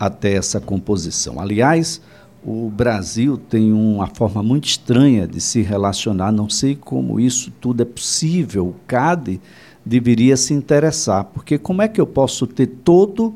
até 0.00 0.32
essa 0.32 0.58
composição. 0.58 1.38
Aliás, 1.38 2.00
o 2.42 2.70
Brasil 2.70 3.36
tem 3.36 3.70
uma 3.70 4.06
forma 4.06 4.42
muito 4.42 4.64
estranha 4.64 5.28
de 5.28 5.42
se 5.42 5.60
relacionar, 5.60 6.32
não 6.32 6.48
sei 6.48 6.74
como 6.74 7.20
isso 7.20 7.52
tudo 7.60 7.82
é 7.82 7.84
possível. 7.84 8.68
O 8.68 8.74
CAD 8.86 9.38
deveria 9.84 10.38
se 10.38 10.54
interessar, 10.54 11.24
porque 11.24 11.58
como 11.58 11.82
é 11.82 11.88
que 11.88 12.00
eu 12.00 12.06
posso 12.06 12.46
ter 12.46 12.66
todo 12.66 13.34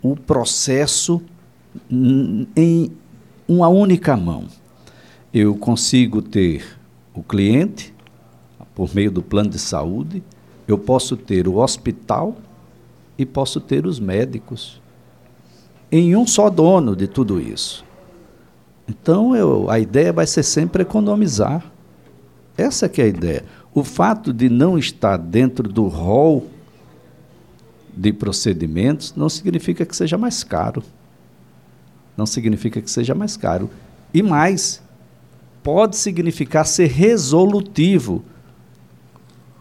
o 0.00 0.14
processo 0.14 1.20
em 2.56 2.92
uma 3.48 3.68
única 3.68 4.16
mão. 4.16 4.44
Eu 5.34 5.56
consigo 5.56 6.22
ter 6.22 6.64
o 7.12 7.22
cliente 7.22 7.92
por 8.74 8.94
meio 8.94 9.10
do 9.10 9.22
plano 9.22 9.50
de 9.50 9.58
saúde, 9.58 10.22
eu 10.66 10.78
posso 10.78 11.16
ter 11.16 11.46
o 11.46 11.56
hospital 11.56 12.36
e 13.18 13.26
posso 13.26 13.60
ter 13.60 13.86
os 13.86 14.00
médicos 14.00 14.80
em 15.90 16.14
um 16.16 16.26
só 16.26 16.48
dono 16.48 16.94
de 16.94 17.06
tudo 17.06 17.40
isso. 17.40 17.84
Então 18.88 19.36
eu, 19.36 19.70
a 19.70 19.78
ideia 19.78 20.12
vai 20.12 20.26
ser 20.26 20.42
sempre 20.42 20.82
economizar. 20.82 21.64
Essa 22.56 22.88
que 22.88 23.00
é 23.00 23.04
a 23.04 23.08
ideia. 23.08 23.44
O 23.72 23.84
fato 23.84 24.32
de 24.32 24.48
não 24.48 24.76
estar 24.78 25.16
dentro 25.16 25.68
do 25.68 25.86
rol 25.86 26.48
de 27.96 28.12
procedimentos 28.12 29.14
não 29.16 29.28
significa 29.28 29.86
que 29.86 29.94
seja 29.94 30.18
mais 30.18 30.42
caro 30.44 30.82
não 32.20 32.26
significa 32.26 32.82
que 32.82 32.90
seja 32.90 33.14
mais 33.14 33.34
caro. 33.34 33.70
E 34.12 34.22
mais, 34.22 34.82
pode 35.62 35.96
significar 35.96 36.66
ser 36.66 36.88
resolutivo. 36.88 38.22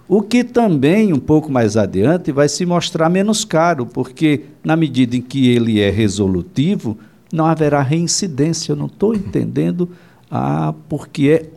O 0.10 0.24
que 0.24 0.44
também, 0.44 1.14
um 1.14 1.20
pouco 1.20 1.52
mais 1.52 1.78
adiante, 1.78 2.32
vai 2.32 2.50
se 2.50 2.66
mostrar 2.66 3.10
menos 3.10 3.46
caro, 3.46 3.86
porque 3.86 4.42
na 4.64 4.76
medida 4.76 5.16
em 5.16 5.22
que 5.22 5.50
ele 5.50 5.80
é 5.80 5.92
resolutivo, 5.92 6.98
não 7.32 7.46
haverá 7.46 7.84
reincidência. 7.84 8.72
Eu 8.72 8.76
não 8.76 8.88
estou 8.88 9.14
entendendo 9.14 9.88
ah, 10.32 10.74
porque 10.90 11.30
é, 11.30 11.50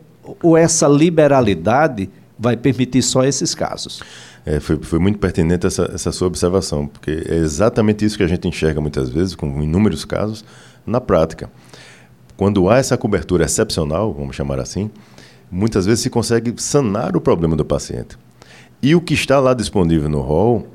ou 0.43 0.55
essa 0.55 0.87
liberalidade 0.87 2.11
vai 2.37 2.55
permitir 2.55 3.01
só 3.01 3.23
esses 3.23 3.55
casos. 3.55 4.03
É, 4.45 4.59
foi, 4.59 4.77
foi 4.83 4.99
muito 4.99 5.17
pertinente 5.17 5.65
essa, 5.65 5.89
essa 5.91 6.11
sua 6.11 6.27
observação, 6.27 6.85
porque 6.85 7.23
é 7.27 7.37
exatamente 7.37 8.05
isso 8.05 8.15
que 8.15 8.23
a 8.23 8.27
gente 8.27 8.47
enxerga 8.47 8.79
muitas 8.79 9.09
vezes, 9.09 9.33
com 9.33 9.63
inúmeros 9.63 10.05
casos, 10.05 10.45
na 10.85 11.01
prática. 11.01 11.49
Quando 12.37 12.69
há 12.69 12.77
essa 12.77 12.95
cobertura 12.97 13.45
excepcional, 13.45 14.13
vamos 14.13 14.35
chamar 14.35 14.59
assim, 14.59 14.91
muitas 15.49 15.87
vezes 15.87 16.01
se 16.01 16.09
consegue 16.11 16.53
sanar 16.57 17.17
o 17.17 17.21
problema 17.21 17.55
do 17.55 17.65
paciente. 17.65 18.15
E 18.83 18.93
o 18.93 18.99
que 18.99 19.13
está 19.13 19.39
lá 19.39 19.53
disponível 19.53 20.09
no 20.09 20.19
rol 20.19 20.67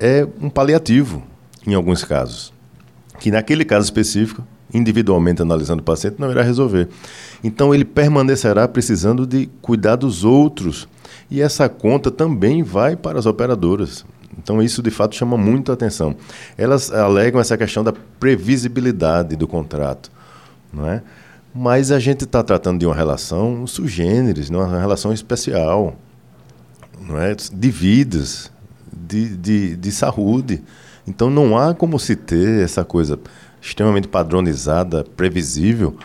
é 0.00 0.26
um 0.40 0.50
paliativo, 0.50 1.22
em 1.64 1.74
alguns 1.74 2.02
casos, 2.02 2.52
que 3.20 3.30
naquele 3.30 3.64
caso 3.64 3.84
específico, 3.84 4.44
individualmente 4.74 5.40
analisando 5.40 5.80
o 5.80 5.84
paciente, 5.84 6.16
não 6.18 6.28
irá 6.28 6.42
resolver. 6.42 6.88
Então 7.44 7.72
ele 7.72 7.84
permanecerá 7.84 8.66
precisando 8.66 9.24
de 9.24 9.48
cuidar 9.62 9.94
dos 9.94 10.24
outros. 10.24 10.88
E 11.30 11.40
essa 11.40 11.68
conta 11.68 12.10
também 12.10 12.64
vai 12.64 12.96
para 12.96 13.20
as 13.20 13.26
operadoras. 13.26 14.04
Então, 14.36 14.60
isso 14.62 14.82
de 14.82 14.90
fato 14.90 15.14
chama 15.14 15.36
muita 15.36 15.72
atenção. 15.72 16.16
Elas 16.58 16.90
alegam 16.90 17.40
essa 17.40 17.56
questão 17.56 17.84
da 17.84 17.92
previsibilidade 17.92 19.36
do 19.36 19.46
contrato, 19.46 20.10
não 20.72 20.88
é? 20.88 21.02
mas 21.54 21.92
a 21.92 21.98
gente 21.98 22.24
está 22.24 22.42
tratando 22.42 22.80
de 22.80 22.86
uma 22.86 22.94
relação 22.94 23.66
sugêneres, 23.66 24.48
uma 24.48 24.80
relação 24.80 25.12
especial, 25.12 25.96
não 27.06 27.18
é? 27.18 27.34
de 27.34 27.70
vidas, 27.70 28.50
de, 28.92 29.36
de, 29.36 29.76
de 29.76 29.92
saúde. 29.92 30.62
Então, 31.06 31.30
não 31.30 31.58
há 31.58 31.74
como 31.74 31.98
se 31.98 32.14
ter 32.14 32.62
essa 32.62 32.84
coisa 32.84 33.18
extremamente 33.60 34.08
padronizada, 34.08 35.04
previsível, 35.16 35.96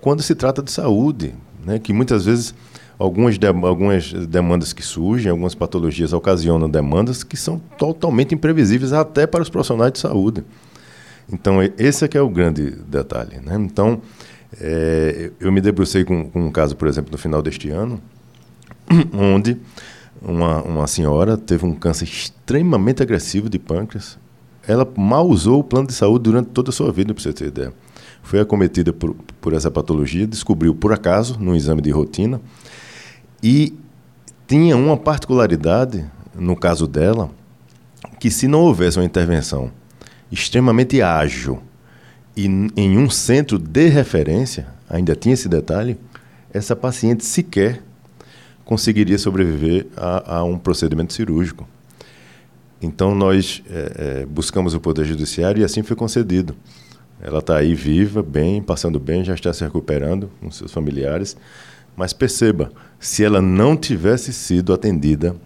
quando 0.00 0.22
se 0.22 0.34
trata 0.34 0.62
de 0.62 0.70
saúde, 0.70 1.34
né? 1.64 1.78
que 1.78 1.92
muitas 1.92 2.24
vezes 2.24 2.54
algumas, 2.98 3.38
de, 3.38 3.46
algumas 3.46 4.12
demandas 4.12 4.72
que 4.72 4.82
surgem, 4.82 5.30
algumas 5.30 5.54
patologias 5.54 6.12
ocasionam 6.12 6.68
demandas 6.68 7.24
que 7.24 7.36
são 7.36 7.58
totalmente 7.78 8.34
imprevisíveis 8.34 8.92
até 8.92 9.26
para 9.26 9.42
os 9.42 9.48
profissionais 9.48 9.92
de 9.92 9.98
saúde. 9.98 10.44
Então, 11.32 11.58
esse 11.78 12.04
é 12.04 12.08
que 12.08 12.18
é 12.18 12.20
o 12.20 12.28
grande 12.28 12.70
detalhe. 12.70 13.40
Né? 13.40 13.56
Então, 13.56 14.00
é, 14.60 15.30
eu 15.40 15.50
me 15.50 15.60
debrucei 15.60 16.04
com, 16.04 16.28
com, 16.28 16.46
um 16.46 16.52
caso, 16.52 16.76
por 16.76 16.86
exemplo, 16.86 17.10
no 17.10 17.18
final 17.18 17.42
deste 17.42 17.70
ano, 17.70 18.00
onde 19.12 19.56
uma, 20.26 20.62
uma 20.62 20.86
senhora 20.86 21.36
teve 21.36 21.64
um 21.64 21.74
câncer 21.74 22.04
extremamente 22.04 23.02
agressivo 23.02 23.48
de 23.48 23.58
pâncreas. 23.58 24.18
Ela 24.66 24.88
mal 24.96 25.28
usou 25.28 25.60
o 25.60 25.64
plano 25.64 25.86
de 25.86 25.92
saúde 25.92 26.24
durante 26.24 26.48
toda 26.48 26.70
a 26.70 26.72
sua 26.72 26.90
vida, 26.90 27.12
para 27.12 27.22
você 27.22 27.32
ter 27.32 27.46
ideia. 27.48 27.72
Foi 28.22 28.40
acometida 28.40 28.92
por, 28.92 29.14
por 29.40 29.52
essa 29.52 29.70
patologia, 29.70 30.26
descobriu 30.26 30.74
por 30.74 30.92
acaso, 30.92 31.38
num 31.38 31.54
exame 31.54 31.82
de 31.82 31.90
rotina, 31.90 32.40
e 33.42 33.74
tinha 34.46 34.76
uma 34.76 34.96
particularidade, 34.96 36.04
no 36.34 36.56
caso 36.56 36.86
dela, 36.86 37.30
que 38.18 38.30
se 38.30 38.48
não 38.48 38.60
houvesse 38.60 38.98
uma 38.98 39.04
intervenção 39.04 39.70
extremamente 40.32 41.02
ágil 41.02 41.60
e 42.36 42.46
em 42.46 42.98
um 42.98 43.08
centro 43.10 43.58
de 43.58 43.88
referência, 43.88 44.66
ainda 44.88 45.14
tinha 45.14 45.34
esse 45.34 45.48
detalhe, 45.48 45.98
essa 46.52 46.74
paciente 46.74 47.24
sequer 47.24 47.82
conseguiria 48.64 49.18
sobreviver 49.18 49.86
a, 49.96 50.36
a 50.38 50.44
um 50.44 50.58
procedimento 50.58 51.12
cirúrgico. 51.12 51.68
Então 52.80 53.14
nós 53.14 53.62
é, 53.68 54.20
é, 54.22 54.26
buscamos 54.26 54.74
o 54.74 54.80
Poder 54.80 55.04
Judiciário 55.04 55.60
e 55.60 55.64
assim 55.64 55.82
foi 55.82 55.96
concedido. 55.96 56.54
Ela 57.20 57.38
está 57.38 57.56
aí 57.56 57.74
viva, 57.74 58.22
bem, 58.22 58.62
passando 58.62 59.00
bem, 59.00 59.24
já 59.24 59.34
está 59.34 59.52
se 59.52 59.64
recuperando 59.64 60.30
com 60.40 60.50
seus 60.50 60.72
familiares. 60.72 61.36
Mas 61.96 62.12
perceba, 62.12 62.72
se 62.98 63.24
ela 63.24 63.40
não 63.40 63.76
tivesse 63.76 64.32
sido 64.32 64.72
atendida 64.72 65.36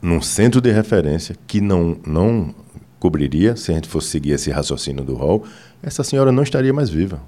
num 0.00 0.20
centro 0.20 0.60
de 0.60 0.70
referência 0.70 1.34
que 1.46 1.60
não, 1.60 1.98
não 2.06 2.54
cobriria, 2.98 3.56
se 3.56 3.72
a 3.72 3.74
gente 3.74 3.88
fosse 3.88 4.08
seguir 4.08 4.32
esse 4.32 4.50
raciocínio 4.50 5.04
do 5.04 5.14
rol, 5.14 5.44
essa 5.82 6.04
senhora 6.04 6.30
não 6.30 6.42
estaria 6.42 6.72
mais 6.72 6.90
viva. 6.90 7.20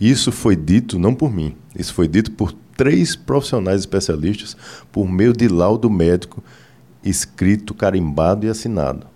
Isso 0.00 0.30
foi 0.30 0.54
dito 0.54 0.98
não 0.98 1.14
por 1.14 1.32
mim, 1.32 1.54
isso 1.76 1.92
foi 1.92 2.06
dito 2.06 2.30
por 2.32 2.52
três 2.76 3.16
profissionais 3.16 3.80
especialistas 3.80 4.56
por 4.92 5.08
meio 5.10 5.32
de 5.32 5.48
laudo 5.48 5.90
médico 5.90 6.42
escrito, 7.02 7.74
carimbado 7.74 8.46
e 8.46 8.48
assinado, 8.48 9.06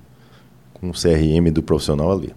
com 0.74 0.90
o 0.90 0.92
CRM 0.92 1.52
do 1.52 1.62
profissional 1.62 2.12
ali. 2.12 2.34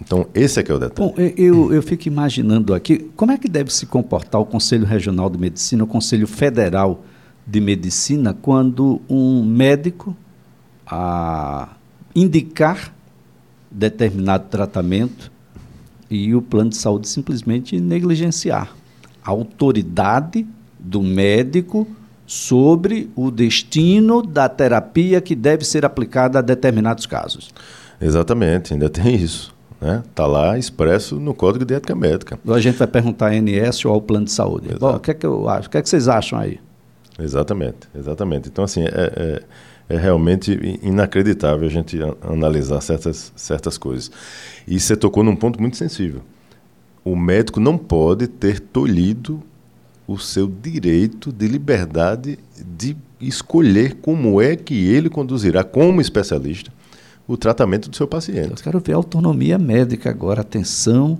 Então, 0.00 0.26
esse 0.34 0.60
é 0.60 0.62
que 0.62 0.70
é 0.70 0.74
o 0.74 0.78
detalhe. 0.78 1.10
Bom, 1.10 1.14
eu, 1.36 1.72
eu 1.72 1.82
fico 1.82 2.06
imaginando 2.06 2.72
aqui, 2.72 3.10
como 3.16 3.32
é 3.32 3.38
que 3.38 3.48
deve 3.48 3.72
se 3.72 3.84
comportar 3.84 4.40
o 4.40 4.46
Conselho 4.46 4.86
Regional 4.86 5.28
de 5.28 5.38
Medicina, 5.38 5.84
o 5.84 5.86
Conselho 5.86 6.26
Federal 6.26 7.02
de 7.46 7.60
Medicina, 7.60 8.32
quando 8.32 9.00
um 9.08 9.44
médico 9.44 10.16
a 10.86 11.76
indicar 12.14 12.94
determinado 13.70 14.48
tratamento 14.48 15.30
e 16.10 16.34
o 16.34 16.42
plano 16.42 16.70
de 16.70 16.76
saúde 16.76 17.08
simplesmente 17.08 17.78
negligenciar 17.80 18.74
a 19.22 19.30
autoridade 19.30 20.46
do 20.78 21.02
médico 21.02 21.86
sobre 22.26 23.10
o 23.16 23.30
destino 23.30 24.22
da 24.22 24.48
terapia 24.48 25.20
que 25.20 25.34
deve 25.34 25.64
ser 25.64 25.84
aplicada 25.84 26.38
a 26.38 26.42
determinados 26.42 27.06
casos. 27.06 27.50
Exatamente, 28.00 28.72
ainda 28.72 28.88
tem 28.88 29.14
isso. 29.14 29.54
Está 29.74 29.86
né? 29.86 30.02
Tá 30.14 30.26
lá 30.26 30.58
expresso 30.58 31.16
no 31.20 31.32
Código 31.32 31.64
de 31.64 31.74
Ética 31.74 31.94
Médica. 31.94 32.38
A 32.48 32.60
gente 32.60 32.76
vai 32.76 32.88
perguntar 32.88 33.28
a 33.28 33.30
ANS 33.30 33.84
ou 33.84 33.92
ao 33.92 34.02
plano 34.02 34.24
de 34.26 34.32
saúde. 34.32 34.74
Bom, 34.78 34.96
o 34.96 35.00
que 35.00 35.12
é 35.12 35.14
que 35.14 35.24
eu 35.24 35.48
acho? 35.48 35.68
O 35.68 35.70
que 35.70 35.78
é 35.78 35.82
que 35.82 35.88
vocês 35.88 36.08
acham 36.08 36.38
aí? 36.38 36.60
Exatamente, 37.18 37.88
exatamente. 37.94 38.48
Então, 38.48 38.64
assim, 38.64 38.82
é, 38.82 38.88
é, 38.92 39.42
é 39.88 39.96
realmente 39.96 40.78
inacreditável 40.82 41.66
a 41.66 41.70
gente 41.70 41.98
analisar 42.22 42.80
certas, 42.82 43.32
certas 43.34 43.78
coisas. 43.78 44.10
E 44.66 44.78
você 44.78 44.96
tocou 44.96 45.24
num 45.24 45.34
ponto 45.34 45.60
muito 45.60 45.76
sensível. 45.76 46.20
O 47.04 47.16
médico 47.16 47.58
não 47.58 47.78
pode 47.78 48.26
ter 48.26 48.60
tolhido 48.60 49.42
o 50.06 50.18
seu 50.18 50.46
direito 50.46 51.32
de 51.32 51.46
liberdade 51.48 52.38
de 52.76 52.96
escolher 53.20 53.94
como 53.94 54.40
é 54.40 54.56
que 54.56 54.74
ele 54.74 55.08
conduzirá, 55.08 55.64
como 55.64 56.00
especialista, 56.00 56.70
o 57.26 57.36
tratamento 57.36 57.88
do 57.88 57.96
seu 57.96 58.06
paciente. 58.06 58.50
Eu 58.50 58.56
quero 58.56 58.80
ver 58.80 58.92
a 58.92 58.96
autonomia 58.96 59.58
médica 59.58 60.10
agora. 60.10 60.42
Atenção, 60.42 61.18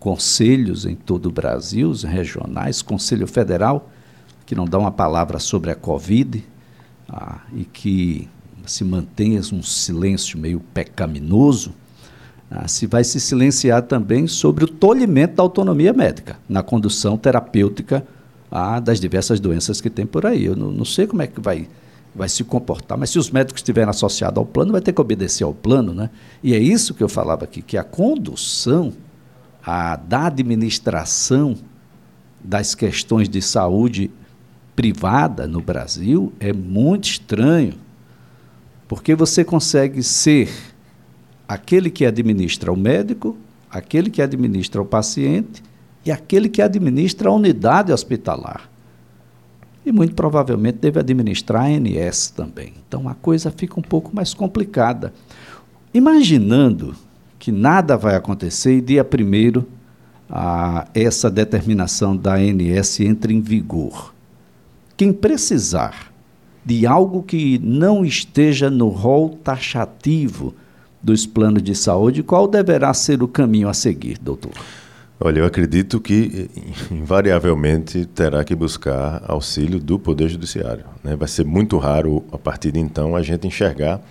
conselhos 0.00 0.84
em 0.84 0.96
todo 0.96 1.26
o 1.26 1.32
Brasil, 1.32 1.88
os 1.88 2.02
regionais, 2.02 2.82
Conselho 2.82 3.26
Federal, 3.26 3.88
que 4.44 4.54
não 4.54 4.64
dá 4.64 4.78
uma 4.78 4.90
palavra 4.90 5.38
sobre 5.38 5.70
a 5.70 5.76
Covid 5.76 6.44
ah, 7.10 7.40
e 7.52 7.64
que 7.64 8.28
se 8.66 8.84
mantenha 8.84 9.40
um 9.52 9.62
silêncio 9.62 10.38
meio 10.38 10.60
pecaminoso, 10.72 11.72
ah, 12.50 12.68
se 12.68 12.86
vai 12.86 13.02
se 13.02 13.18
silenciar 13.18 13.82
também 13.82 14.26
sobre 14.26 14.64
o 14.64 14.68
tolhimento 14.68 15.34
da 15.34 15.42
autonomia 15.42 15.92
médica 15.92 16.38
na 16.48 16.62
condução 16.62 17.16
terapêutica 17.16 18.06
ah, 18.50 18.78
das 18.78 19.00
diversas 19.00 19.40
doenças 19.40 19.80
que 19.80 19.90
tem 19.90 20.06
por 20.06 20.24
aí. 20.24 20.44
Eu 20.44 20.56
não, 20.56 20.70
não, 20.70 20.84
sei 20.84 21.06
como 21.06 21.22
é 21.22 21.26
que 21.26 21.40
vai, 21.40 21.68
vai 22.14 22.28
se 22.28 22.44
comportar, 22.44 22.96
mas 22.96 23.10
se 23.10 23.18
os 23.18 23.30
médicos 23.30 23.60
estiverem 23.60 23.90
associados 23.90 24.38
ao 24.38 24.46
plano, 24.46 24.72
vai 24.72 24.80
ter 24.80 24.92
que 24.92 25.00
obedecer 25.00 25.44
ao 25.44 25.54
plano, 25.54 25.92
né? 25.92 26.10
E 26.42 26.54
é 26.54 26.58
isso 26.58 26.94
que 26.94 27.02
eu 27.02 27.08
falava 27.08 27.44
aqui, 27.44 27.62
que 27.62 27.76
a 27.76 27.84
condução 27.84 28.92
a, 29.64 29.96
da 29.96 30.26
administração 30.26 31.56
das 32.42 32.74
questões 32.74 33.28
de 33.28 33.42
saúde 33.42 34.10
privada 34.80 35.46
no 35.46 35.60
Brasil 35.60 36.32
é 36.40 36.54
muito 36.54 37.04
estranho, 37.04 37.74
porque 38.88 39.14
você 39.14 39.44
consegue 39.44 40.02
ser 40.02 40.50
aquele 41.46 41.90
que 41.90 42.06
administra 42.06 42.72
o 42.72 42.76
médico, 42.78 43.36
aquele 43.70 44.08
que 44.08 44.22
administra 44.22 44.80
o 44.80 44.86
paciente 44.86 45.62
e 46.02 46.10
aquele 46.10 46.48
que 46.48 46.62
administra 46.62 47.28
a 47.28 47.32
unidade 47.34 47.92
hospitalar. 47.92 48.70
E 49.84 49.92
muito 49.92 50.14
provavelmente 50.14 50.78
deve 50.78 50.98
administrar 50.98 51.64
a 51.64 51.66
ANS 51.66 52.30
também. 52.30 52.72
Então 52.88 53.06
a 53.06 53.14
coisa 53.14 53.50
fica 53.50 53.78
um 53.78 53.82
pouco 53.82 54.16
mais 54.16 54.32
complicada. 54.32 55.12
Imaginando 55.92 56.94
que 57.38 57.52
nada 57.52 57.98
vai 57.98 58.16
acontecer 58.16 58.78
e 58.78 58.80
dia 58.80 59.04
primeiro 59.04 59.68
a, 60.26 60.88
essa 60.94 61.30
determinação 61.30 62.16
da 62.16 62.36
ANS 62.36 63.00
entre 63.00 63.34
em 63.34 63.42
vigor. 63.42 64.14
Quem 65.00 65.14
precisar 65.14 66.12
de 66.62 66.86
algo 66.86 67.22
que 67.22 67.58
não 67.60 68.04
esteja 68.04 68.68
no 68.68 68.88
rol 68.88 69.30
taxativo 69.30 70.54
dos 71.02 71.24
planos 71.24 71.62
de 71.62 71.74
saúde, 71.74 72.22
qual 72.22 72.46
deverá 72.46 72.92
ser 72.92 73.22
o 73.22 73.26
caminho 73.26 73.66
a 73.70 73.72
seguir, 73.72 74.18
doutor? 74.18 74.52
Olha, 75.18 75.38
eu 75.38 75.46
acredito 75.46 75.98
que 76.02 76.50
invariavelmente 76.90 78.04
terá 78.04 78.44
que 78.44 78.54
buscar 78.54 79.22
auxílio 79.26 79.80
do 79.80 79.98
Poder 79.98 80.28
Judiciário. 80.28 80.84
Né? 81.02 81.16
Vai 81.16 81.28
ser 81.28 81.46
muito 81.46 81.78
raro, 81.78 82.22
a 82.30 82.36
partir 82.36 82.70
de 82.70 82.78
então, 82.78 83.16
a 83.16 83.22
gente 83.22 83.46
enxergar 83.46 84.02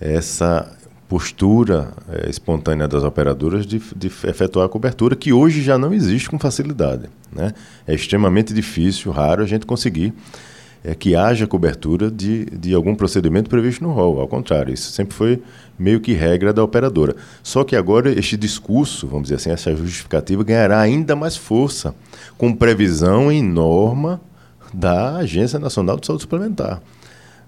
essa 0.00 0.78
postura 1.14 1.90
é, 2.08 2.28
espontânea 2.28 2.88
das 2.88 3.04
operadoras 3.04 3.64
de, 3.64 3.80
de, 3.94 4.08
efetuar 4.08 4.66
a 4.66 4.68
cobertura, 4.68 5.14
que 5.14 5.32
hoje 5.32 5.62
já 5.62 5.78
não 5.78 5.94
existe 5.94 6.28
com 6.28 6.40
facilidade. 6.40 7.08
Né? 7.30 7.52
É 7.86 7.94
extremamente 7.94 8.52
difícil, 8.52 9.12
raro 9.12 9.40
a 9.40 9.46
gente 9.46 9.64
conseguir 9.64 10.12
é, 10.82 10.92
que 10.92 11.14
haja 11.14 11.46
cobertura 11.46 12.10
de, 12.10 12.46
de 12.46 12.74
algum 12.74 12.96
procedimento 12.96 13.48
previsto 13.48 13.84
no 13.84 13.92
rol. 13.92 14.18
Ao 14.18 14.26
contrário, 14.26 14.74
isso 14.74 14.90
sempre 14.90 15.14
foi 15.14 15.40
meio 15.78 16.00
que 16.00 16.14
regra 16.14 16.52
da 16.52 16.64
operadora. 16.64 17.14
Só 17.44 17.62
que 17.62 17.76
agora 17.76 18.10
este 18.10 18.36
discurso, 18.36 19.06
vamos 19.06 19.28
dizer 19.28 19.36
assim, 19.36 19.50
essa 19.50 19.72
justificativa 19.76 20.42
ganhará 20.42 20.80
ainda 20.80 21.14
mais 21.14 21.36
força, 21.36 21.94
com 22.36 22.52
previsão 22.52 23.30
em 23.30 23.40
norma 23.40 24.20
da 24.72 25.18
Agência 25.18 25.60
Nacional 25.60 25.96
de 25.96 26.08
Saúde 26.08 26.22
Suplementar, 26.22 26.82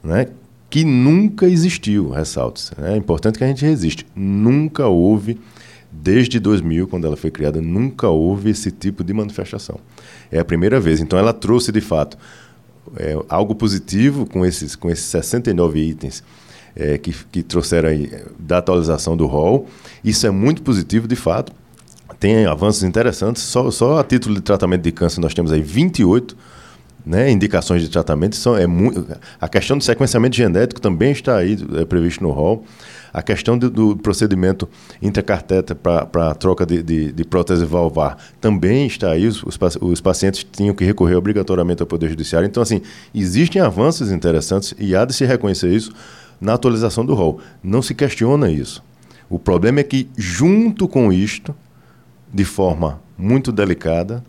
né? 0.04 0.28
Que 0.76 0.84
nunca 0.84 1.46
existiu, 1.46 2.10
ressalto 2.10 2.60
né? 2.76 2.92
É 2.92 2.96
importante 2.98 3.38
que 3.38 3.44
a 3.44 3.46
gente 3.46 3.64
resiste. 3.64 4.06
Nunca 4.14 4.86
houve, 4.86 5.40
desde 5.90 6.38
2000, 6.38 6.86
quando 6.86 7.06
ela 7.06 7.16
foi 7.16 7.30
criada, 7.30 7.62
nunca 7.62 8.10
houve 8.10 8.50
esse 8.50 8.70
tipo 8.70 9.02
de 9.02 9.14
manifestação. 9.14 9.80
É 10.30 10.38
a 10.38 10.44
primeira 10.44 10.78
vez. 10.78 11.00
Então 11.00 11.18
ela 11.18 11.32
trouxe, 11.32 11.72
de 11.72 11.80
fato, 11.80 12.18
é, 12.98 13.16
algo 13.26 13.54
positivo 13.54 14.26
com 14.26 14.44
esses, 14.44 14.76
com 14.76 14.90
esses 14.90 15.06
69 15.06 15.80
itens 15.80 16.22
é, 16.76 16.98
que, 16.98 17.10
que 17.32 17.42
trouxeram 17.42 17.88
aí 17.88 18.12
da 18.38 18.58
atualização 18.58 19.16
do 19.16 19.24
rol. 19.24 19.66
Isso 20.04 20.26
é 20.26 20.30
muito 20.30 20.60
positivo, 20.60 21.08
de 21.08 21.16
fato. 21.16 21.54
Tem 22.20 22.44
avanços 22.44 22.82
interessantes. 22.82 23.42
Só, 23.44 23.70
só 23.70 23.98
a 23.98 24.04
título 24.04 24.34
de 24.34 24.42
tratamento 24.42 24.82
de 24.82 24.92
câncer 24.92 25.22
nós 25.22 25.32
temos 25.32 25.52
aí 25.52 25.62
28 25.62 26.36
né, 27.06 27.30
indicações 27.30 27.82
de 27.82 27.88
tratamento. 27.88 28.34
São, 28.34 28.56
é 28.56 28.66
muito, 28.66 29.06
a 29.40 29.48
questão 29.48 29.78
do 29.78 29.84
sequenciamento 29.84 30.36
genético 30.36 30.80
também 30.80 31.12
está 31.12 31.36
aí 31.36 31.56
é, 31.76 31.84
previsto 31.84 32.22
no 32.24 32.32
rol. 32.32 32.64
A 33.12 33.22
questão 33.22 33.56
do, 33.56 33.70
do 33.70 33.96
procedimento 33.96 34.68
intracarteta 35.00 35.74
para 35.74 36.34
troca 36.34 36.66
de, 36.66 36.82
de, 36.82 37.12
de, 37.12 37.24
prótese 37.24 37.64
valvar 37.64 38.18
também 38.40 38.86
está 38.86 39.12
aí. 39.12 39.26
Os, 39.26 39.42
os, 39.42 39.58
os, 39.80 40.00
pacientes 40.02 40.44
tinham 40.44 40.74
que 40.74 40.84
recorrer 40.84 41.14
obrigatoriamente 41.14 41.80
ao 41.80 41.86
Poder 41.86 42.10
Judiciário. 42.10 42.46
Então, 42.46 42.62
assim, 42.62 42.82
existem 43.14 43.62
avanços 43.62 44.10
interessantes 44.10 44.74
e 44.78 44.94
há 44.94 45.04
de 45.06 45.14
se 45.14 45.24
reconhecer 45.24 45.72
isso 45.72 45.92
na 46.38 46.54
atualização 46.54 47.06
do 47.06 47.14
rol. 47.14 47.40
Não 47.62 47.80
se 47.80 47.94
questiona 47.94 48.50
isso. 48.50 48.84
O 49.30 49.38
problema 49.38 49.80
é 49.80 49.82
que, 49.82 50.10
junto 50.18 50.86
com 50.86 51.10
isto, 51.10 51.54
de 52.34 52.44
forma 52.44 53.00
muito 53.16 53.50
delicada, 53.50 54.22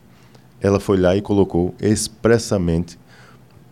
ela 0.61 0.79
foi 0.79 0.97
lá 0.97 1.15
e 1.15 1.21
colocou 1.21 1.73
expressamente 1.81 2.97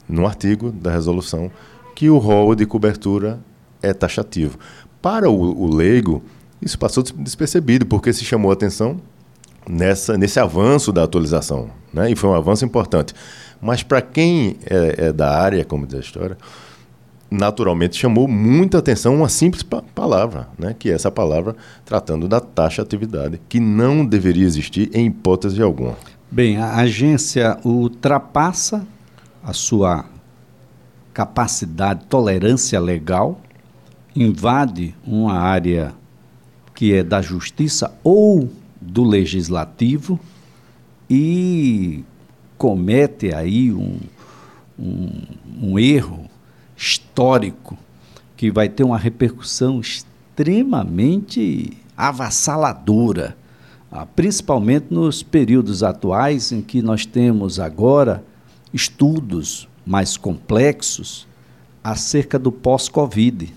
num 0.08 0.26
artigo 0.26 0.72
da 0.72 0.92
resolução, 0.92 1.52
que 1.96 2.10
o 2.10 2.18
rol 2.18 2.56
de 2.56 2.66
cobertura 2.66 3.40
é 3.82 3.94
taxativo. 3.94 4.58
Para 5.02 5.30
o, 5.30 5.64
o 5.64 5.74
leigo, 5.74 6.24
isso 6.62 6.78
passou 6.78 7.04
despercebido, 7.04 7.86
porque 7.86 8.14
se 8.14 8.24
chamou 8.24 8.52
a 8.52 8.54
atenção 8.54 9.00
nessa, 9.68 10.18
nesse 10.18 10.40
avanço 10.40 10.92
da 10.92 11.04
atualização. 11.04 11.70
Né? 11.94 12.12
E 12.12 12.16
foi 12.16 12.30
um 12.30 12.36
avanço 12.36 12.66
importante. 12.66 13.14
Mas 13.62 13.84
para 13.84 14.02
quem 14.02 14.58
é, 14.66 15.08
é, 15.08 15.14
da 15.14 15.36
área, 15.36 15.64
como 15.64 15.88
diz 15.88 15.96
a 15.96 16.00
história, 16.00 16.38
naturalmente 17.30 17.98
chamou 17.98 18.28
muita 18.28 18.78
atenção 18.78 19.16
uma 19.16 19.30
simples 19.30 19.64
pa 19.64 19.82
palavra, 19.94 20.48
né? 20.58 20.76
que 20.78 20.90
é 20.90 20.94
essa 20.94 21.10
palavra 21.10 21.56
tratando 21.84 22.28
da 22.28 22.40
taxa 22.40 22.82
atividade, 22.82 23.40
que 23.50 23.60
não 23.60 24.06
deveria 24.06 24.46
existir 24.46 24.90
em 24.94 25.08
hipótese 25.08 25.62
alguma. 25.62 25.96
Bem, 26.32 26.58
a 26.58 26.78
agência 26.78 27.60
ultrapassa 27.64 28.86
a 29.44 29.54
sua 29.54 30.06
capacidade, 31.14 32.06
tolerância 32.06 32.80
legal, 32.80 33.40
invade 34.16 34.96
uma 35.06 35.34
área 35.34 35.94
que 36.74 36.94
é 36.94 37.04
da 37.04 37.22
justiça 37.22 37.96
ou 38.04 38.52
do 38.82 39.04
legislativo 39.04 40.20
e 41.10 42.04
comete 42.58 43.34
aí 43.34 43.72
um, 43.72 44.00
um, 44.78 45.12
um 45.62 45.80
erro 45.80 46.26
histórico 46.76 47.78
que 48.36 48.52
vai 48.52 48.68
ter 48.68 48.84
uma 48.84 48.98
repercussão 48.98 49.80
extremamente 49.80 51.78
avassaladora, 51.96 53.38
ah, 53.98 54.06
principalmente 54.06 54.88
nos 54.90 55.24
períodos 55.24 55.82
atuais 55.82 56.52
em 56.52 56.62
que 56.62 56.82
nós 56.82 57.06
temos 57.06 57.62
agora 57.62 58.22
estudos 58.74 59.70
mais 59.86 60.18
complexos 60.18 61.26
acerca 61.82 62.38
do 62.38 62.52
pós-Covid, 62.52 63.54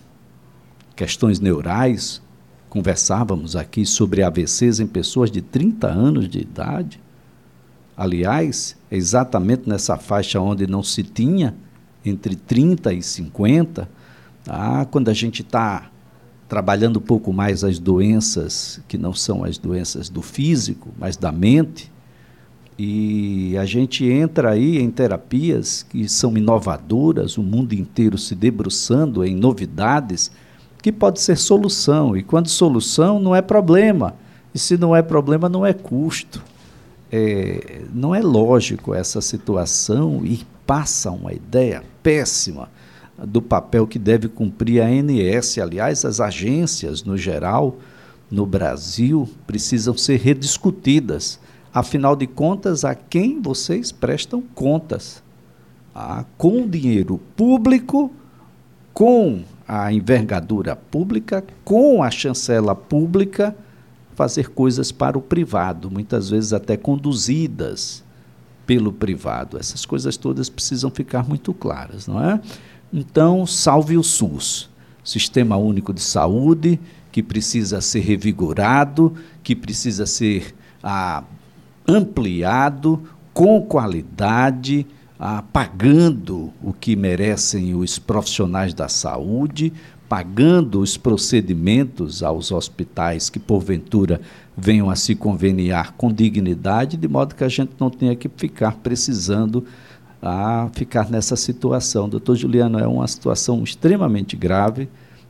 questões 0.94 1.40
neurais. 1.40 2.22
Conversávamos 2.70 3.56
aqui 3.56 3.84
sobre 3.84 4.22
AVCs 4.22 4.78
em 4.78 4.86
pessoas 4.86 5.28
de 5.28 5.42
30 5.42 5.88
anos 5.88 6.28
de 6.28 6.38
idade. 6.38 7.00
Aliás, 7.96 8.76
é 8.92 8.96
exatamente 8.96 9.68
nessa 9.68 9.96
faixa 9.96 10.38
onde 10.38 10.68
não 10.68 10.84
se 10.84 11.02
tinha 11.02 11.56
entre 12.04 12.36
30 12.36 12.92
e 12.92 13.02
50, 13.02 13.90
tá? 14.44 14.84
quando 14.84 15.08
a 15.08 15.14
gente 15.14 15.42
está 15.42 15.90
trabalhando 16.48 16.98
um 16.98 17.02
pouco 17.02 17.32
mais 17.32 17.62
as 17.62 17.78
doenças 17.78 18.80
que 18.88 18.96
não 18.96 19.12
são 19.12 19.44
as 19.44 19.58
doenças 19.58 20.08
do 20.08 20.22
físico, 20.22 20.88
mas 20.98 21.16
da 21.16 21.30
mente, 21.30 21.92
e 22.78 23.58
a 23.58 23.64
gente 23.64 24.06
entra 24.08 24.50
aí 24.50 24.78
em 24.78 24.88
terapias 24.88 25.82
que 25.82 26.08
são 26.08 26.36
inovadoras, 26.36 27.36
o 27.36 27.42
mundo 27.42 27.72
inteiro 27.72 28.16
se 28.16 28.36
debruçando 28.36 29.24
em 29.24 29.34
novidades, 29.34 30.30
que 30.80 30.92
pode 30.92 31.20
ser 31.20 31.36
solução. 31.36 32.16
E 32.16 32.22
quando 32.22 32.48
solução 32.48 33.18
não 33.18 33.34
é 33.34 33.42
problema. 33.42 34.14
E 34.54 34.60
se 34.60 34.78
não 34.78 34.94
é 34.94 35.02
problema, 35.02 35.48
não 35.48 35.66
é 35.66 35.72
custo. 35.72 36.40
É, 37.10 37.82
não 37.92 38.14
é 38.14 38.20
lógico 38.20 38.94
essa 38.94 39.20
situação 39.20 40.20
e 40.24 40.46
passa 40.64 41.10
uma 41.10 41.32
ideia 41.32 41.82
péssima 42.00 42.68
do 43.26 43.42
papel 43.42 43.86
que 43.86 43.98
deve 43.98 44.28
cumprir 44.28 44.80
a 44.80 44.86
ANS. 44.86 45.58
Aliás, 45.58 46.04
as 46.04 46.20
agências, 46.20 47.02
no 47.02 47.16
geral, 47.16 47.76
no 48.30 48.46
Brasil, 48.46 49.28
precisam 49.46 49.96
ser 49.96 50.18
rediscutidas. 50.20 51.40
Afinal 51.72 52.14
de 52.14 52.26
contas, 52.26 52.84
a 52.84 52.94
quem 52.94 53.40
vocês 53.40 53.92
prestam 53.92 54.42
contas? 54.54 55.22
Ah, 55.94 56.24
com 56.36 56.68
dinheiro 56.68 57.18
público, 57.36 58.10
com 58.94 59.42
a 59.66 59.92
envergadura 59.92 60.74
pública, 60.74 61.44
com 61.64 62.02
a 62.02 62.10
chancela 62.10 62.74
pública, 62.74 63.54
fazer 64.14 64.48
coisas 64.50 64.90
para 64.90 65.18
o 65.18 65.20
privado, 65.20 65.90
muitas 65.90 66.30
vezes 66.30 66.52
até 66.52 66.76
conduzidas 66.76 68.02
pelo 68.66 68.92
privado. 68.92 69.58
Essas 69.58 69.86
coisas 69.86 70.16
todas 70.16 70.48
precisam 70.48 70.90
ficar 70.90 71.28
muito 71.28 71.54
claras, 71.54 72.06
não 72.06 72.22
é? 72.22 72.40
Então, 72.92 73.46
salve 73.46 73.96
o 73.96 74.02
SUS, 74.02 74.70
Sistema 75.04 75.56
Único 75.56 75.92
de 75.92 76.00
Saúde, 76.00 76.80
que 77.12 77.22
precisa 77.22 77.80
ser 77.80 78.00
revigorado, 78.00 79.14
que 79.42 79.54
precisa 79.54 80.06
ser 80.06 80.54
ah, 80.82 81.22
ampliado 81.86 83.02
com 83.34 83.60
qualidade, 83.62 84.86
ah, 85.18 85.42
pagando 85.52 86.52
o 86.62 86.72
que 86.72 86.96
merecem 86.96 87.74
os 87.74 87.98
profissionais 87.98 88.72
da 88.72 88.88
saúde, 88.88 89.72
pagando 90.08 90.80
os 90.80 90.96
procedimentos 90.96 92.22
aos 92.22 92.50
hospitais 92.50 93.28
que, 93.28 93.38
porventura, 93.38 94.20
venham 94.56 94.88
a 94.88 94.96
se 94.96 95.14
conveniar 95.14 95.92
com 95.92 96.12
dignidade, 96.12 96.96
de 96.96 97.06
modo 97.06 97.34
que 97.34 97.44
a 97.44 97.48
gente 97.48 97.72
não 97.78 97.90
tenha 97.90 98.16
que 98.16 98.28
ficar 98.28 98.76
precisando 98.76 99.64
a 100.22 100.68
ficar 100.72 101.10
nessa 101.10 101.36
situação. 101.36 102.08
Doutor 102.08 102.36
Juliano, 102.36 102.78
é 102.78 102.86
uma 102.86 103.06
situação 103.06 103.62
extremamente 103.62 104.36
grave, 104.36 104.88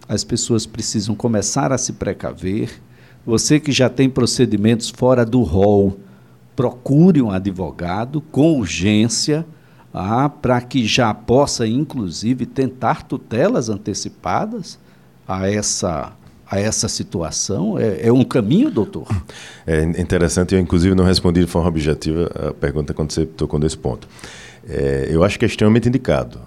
as 0.09 0.25
pessoas 0.25 0.65
precisam 0.65 1.15
começar 1.15 1.73
a 1.73 1.79
se 1.79 1.93
precaver. 1.93 2.81
Você 3.27 3.61
que 3.61 3.71
já 3.71 3.91
tem 3.91 4.09
procedimentos 4.09 4.89
fora 4.89 5.25
do 5.25 5.43
rol, 5.43 5.99
procure 6.57 7.21
um 7.21 7.31
advogado 7.31 8.21
com 8.21 8.59
urgência, 8.59 9.47
ah, 9.93 10.29
para 10.29 10.61
que 10.61 10.87
já 10.87 11.13
possa, 11.13 11.67
inclusive, 11.67 12.47
tentar 12.47 13.03
tutelas 13.03 13.69
antecipadas 13.69 14.79
a 15.27 15.51
essa, 15.51 16.13
a 16.51 16.59
essa 16.59 16.89
situação? 16.89 17.79
É, 17.79 18.07
é, 18.07 18.13
um 18.13 18.25
caminho, 18.25 18.71
doutor? 18.71 19.07
É 19.67 19.83
interessante, 19.83 20.55
eu 20.55 20.61
inclusive 20.61 20.95
não 20.95 21.05
respondi 21.05 21.41
de 21.41 21.47
forma 21.47 21.69
objetiva 21.69 22.31
a 22.49 22.55
pergunta 22.55 22.95
quando 22.95 23.13
você 23.13 23.27
tocou 23.27 23.61
nesse 23.61 23.77
ponto. 23.77 24.09
É, 24.69 25.09
eu 25.11 25.25
acho 25.25 25.39
que 25.39 25.45
é 25.45 25.49
extremamente 25.49 25.89
indicado. 25.89 26.41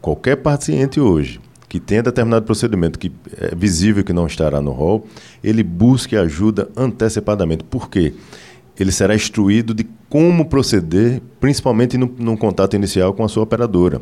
Qualquer 0.00 0.36
paciente 0.36 1.00
hoje 1.00 1.40
que 1.68 1.80
tenha 1.80 2.02
determinado 2.02 2.44
procedimento 2.44 2.98
que 2.98 3.10
é 3.40 3.54
visível 3.54 4.04
que 4.04 4.12
não 4.12 4.26
estará 4.26 4.60
no 4.60 4.72
rol, 4.72 5.06
ele 5.42 5.62
busque 5.62 6.16
ajuda 6.16 6.68
antecipadamente. 6.76 7.64
Por 7.64 7.88
quê? 7.88 8.12
ele 8.78 8.92
será 8.92 9.14
instruído 9.14 9.74
de 9.74 9.86
como 10.08 10.46
proceder, 10.46 11.22
principalmente 11.40 11.96
no, 11.96 12.12
no 12.18 12.36
contato 12.36 12.74
inicial 12.74 13.14
com 13.14 13.24
a 13.24 13.28
sua 13.28 13.42
operadora. 13.42 14.00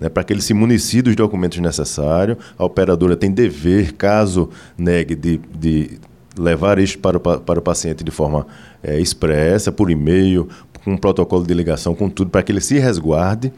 Né, 0.00 0.08
para 0.08 0.24
que 0.24 0.32
ele 0.32 0.42
se 0.42 0.54
municie 0.54 1.02
dos 1.02 1.14
documentos 1.14 1.58
necessários, 1.58 2.38
a 2.58 2.64
operadora 2.64 3.16
tem 3.16 3.30
dever, 3.30 3.92
caso 3.92 4.50
negue, 4.76 5.14
de, 5.14 5.40
de 5.54 5.98
levar 6.36 6.78
isto 6.78 6.98
para 6.98 7.16
o, 7.16 7.20
para 7.20 7.58
o 7.58 7.62
paciente 7.62 8.02
de 8.02 8.10
forma 8.10 8.46
é, 8.82 8.98
expressa, 8.98 9.70
por 9.70 9.90
e-mail, 9.90 10.48
com 10.84 10.92
um 10.92 10.96
protocolo 10.96 11.44
de 11.44 11.54
ligação, 11.54 11.94
com 11.94 12.08
tudo, 12.08 12.30
para 12.30 12.42
que 12.42 12.52
ele 12.52 12.60
se 12.60 12.78
resguarde 12.78 13.52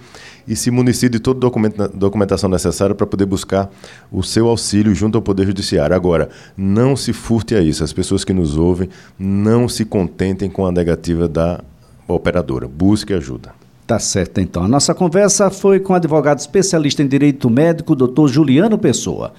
e 0.47 0.55
se 0.55 0.71
municie 0.71 1.09
de 1.09 1.19
toda 1.19 1.47
a 1.47 1.89
documentação 1.89 2.51
necessária 2.51 2.95
para 2.95 3.07
poder 3.07 3.27
buscar 3.27 3.71
o 4.13 4.23
seu 4.23 4.49
auxílio 4.49 4.95
junto 4.95 5.17
ao 5.17 5.23
Poder 5.23 5.47
Judiciário. 5.47 5.97
Agora, 5.97 6.29
não 6.57 6.95
se 6.97 7.13
furte 7.13 7.55
a 7.55 7.61
isso. 7.61 7.83
As 7.83 7.93
pessoas 7.93 8.25
que 8.25 8.33
nos 8.33 8.57
ouvem 8.57 8.89
não 9.19 9.69
se 9.69 9.85
contentem 9.85 10.51
com 10.51 10.67
a 10.67 10.73
negativa 10.73 11.27
da 11.27 11.63
operadora. 12.07 12.69
Busque 12.69 13.15
ajuda. 13.15 13.53
Tá 13.87 13.99
certo, 13.99 14.41
então. 14.41 14.65
A 14.65 14.69
nossa 14.69 14.95
conversa 14.95 15.51
foi 15.51 15.79
com 15.79 15.93
o 15.93 15.97
advogado 15.97 16.39
especialista 16.39 17.03
em 17.03 17.07
direito 17.07 17.51
médico, 17.51 17.95
doutor 17.95 18.29
Juliano 18.29 18.79
Pessoa. 18.79 19.35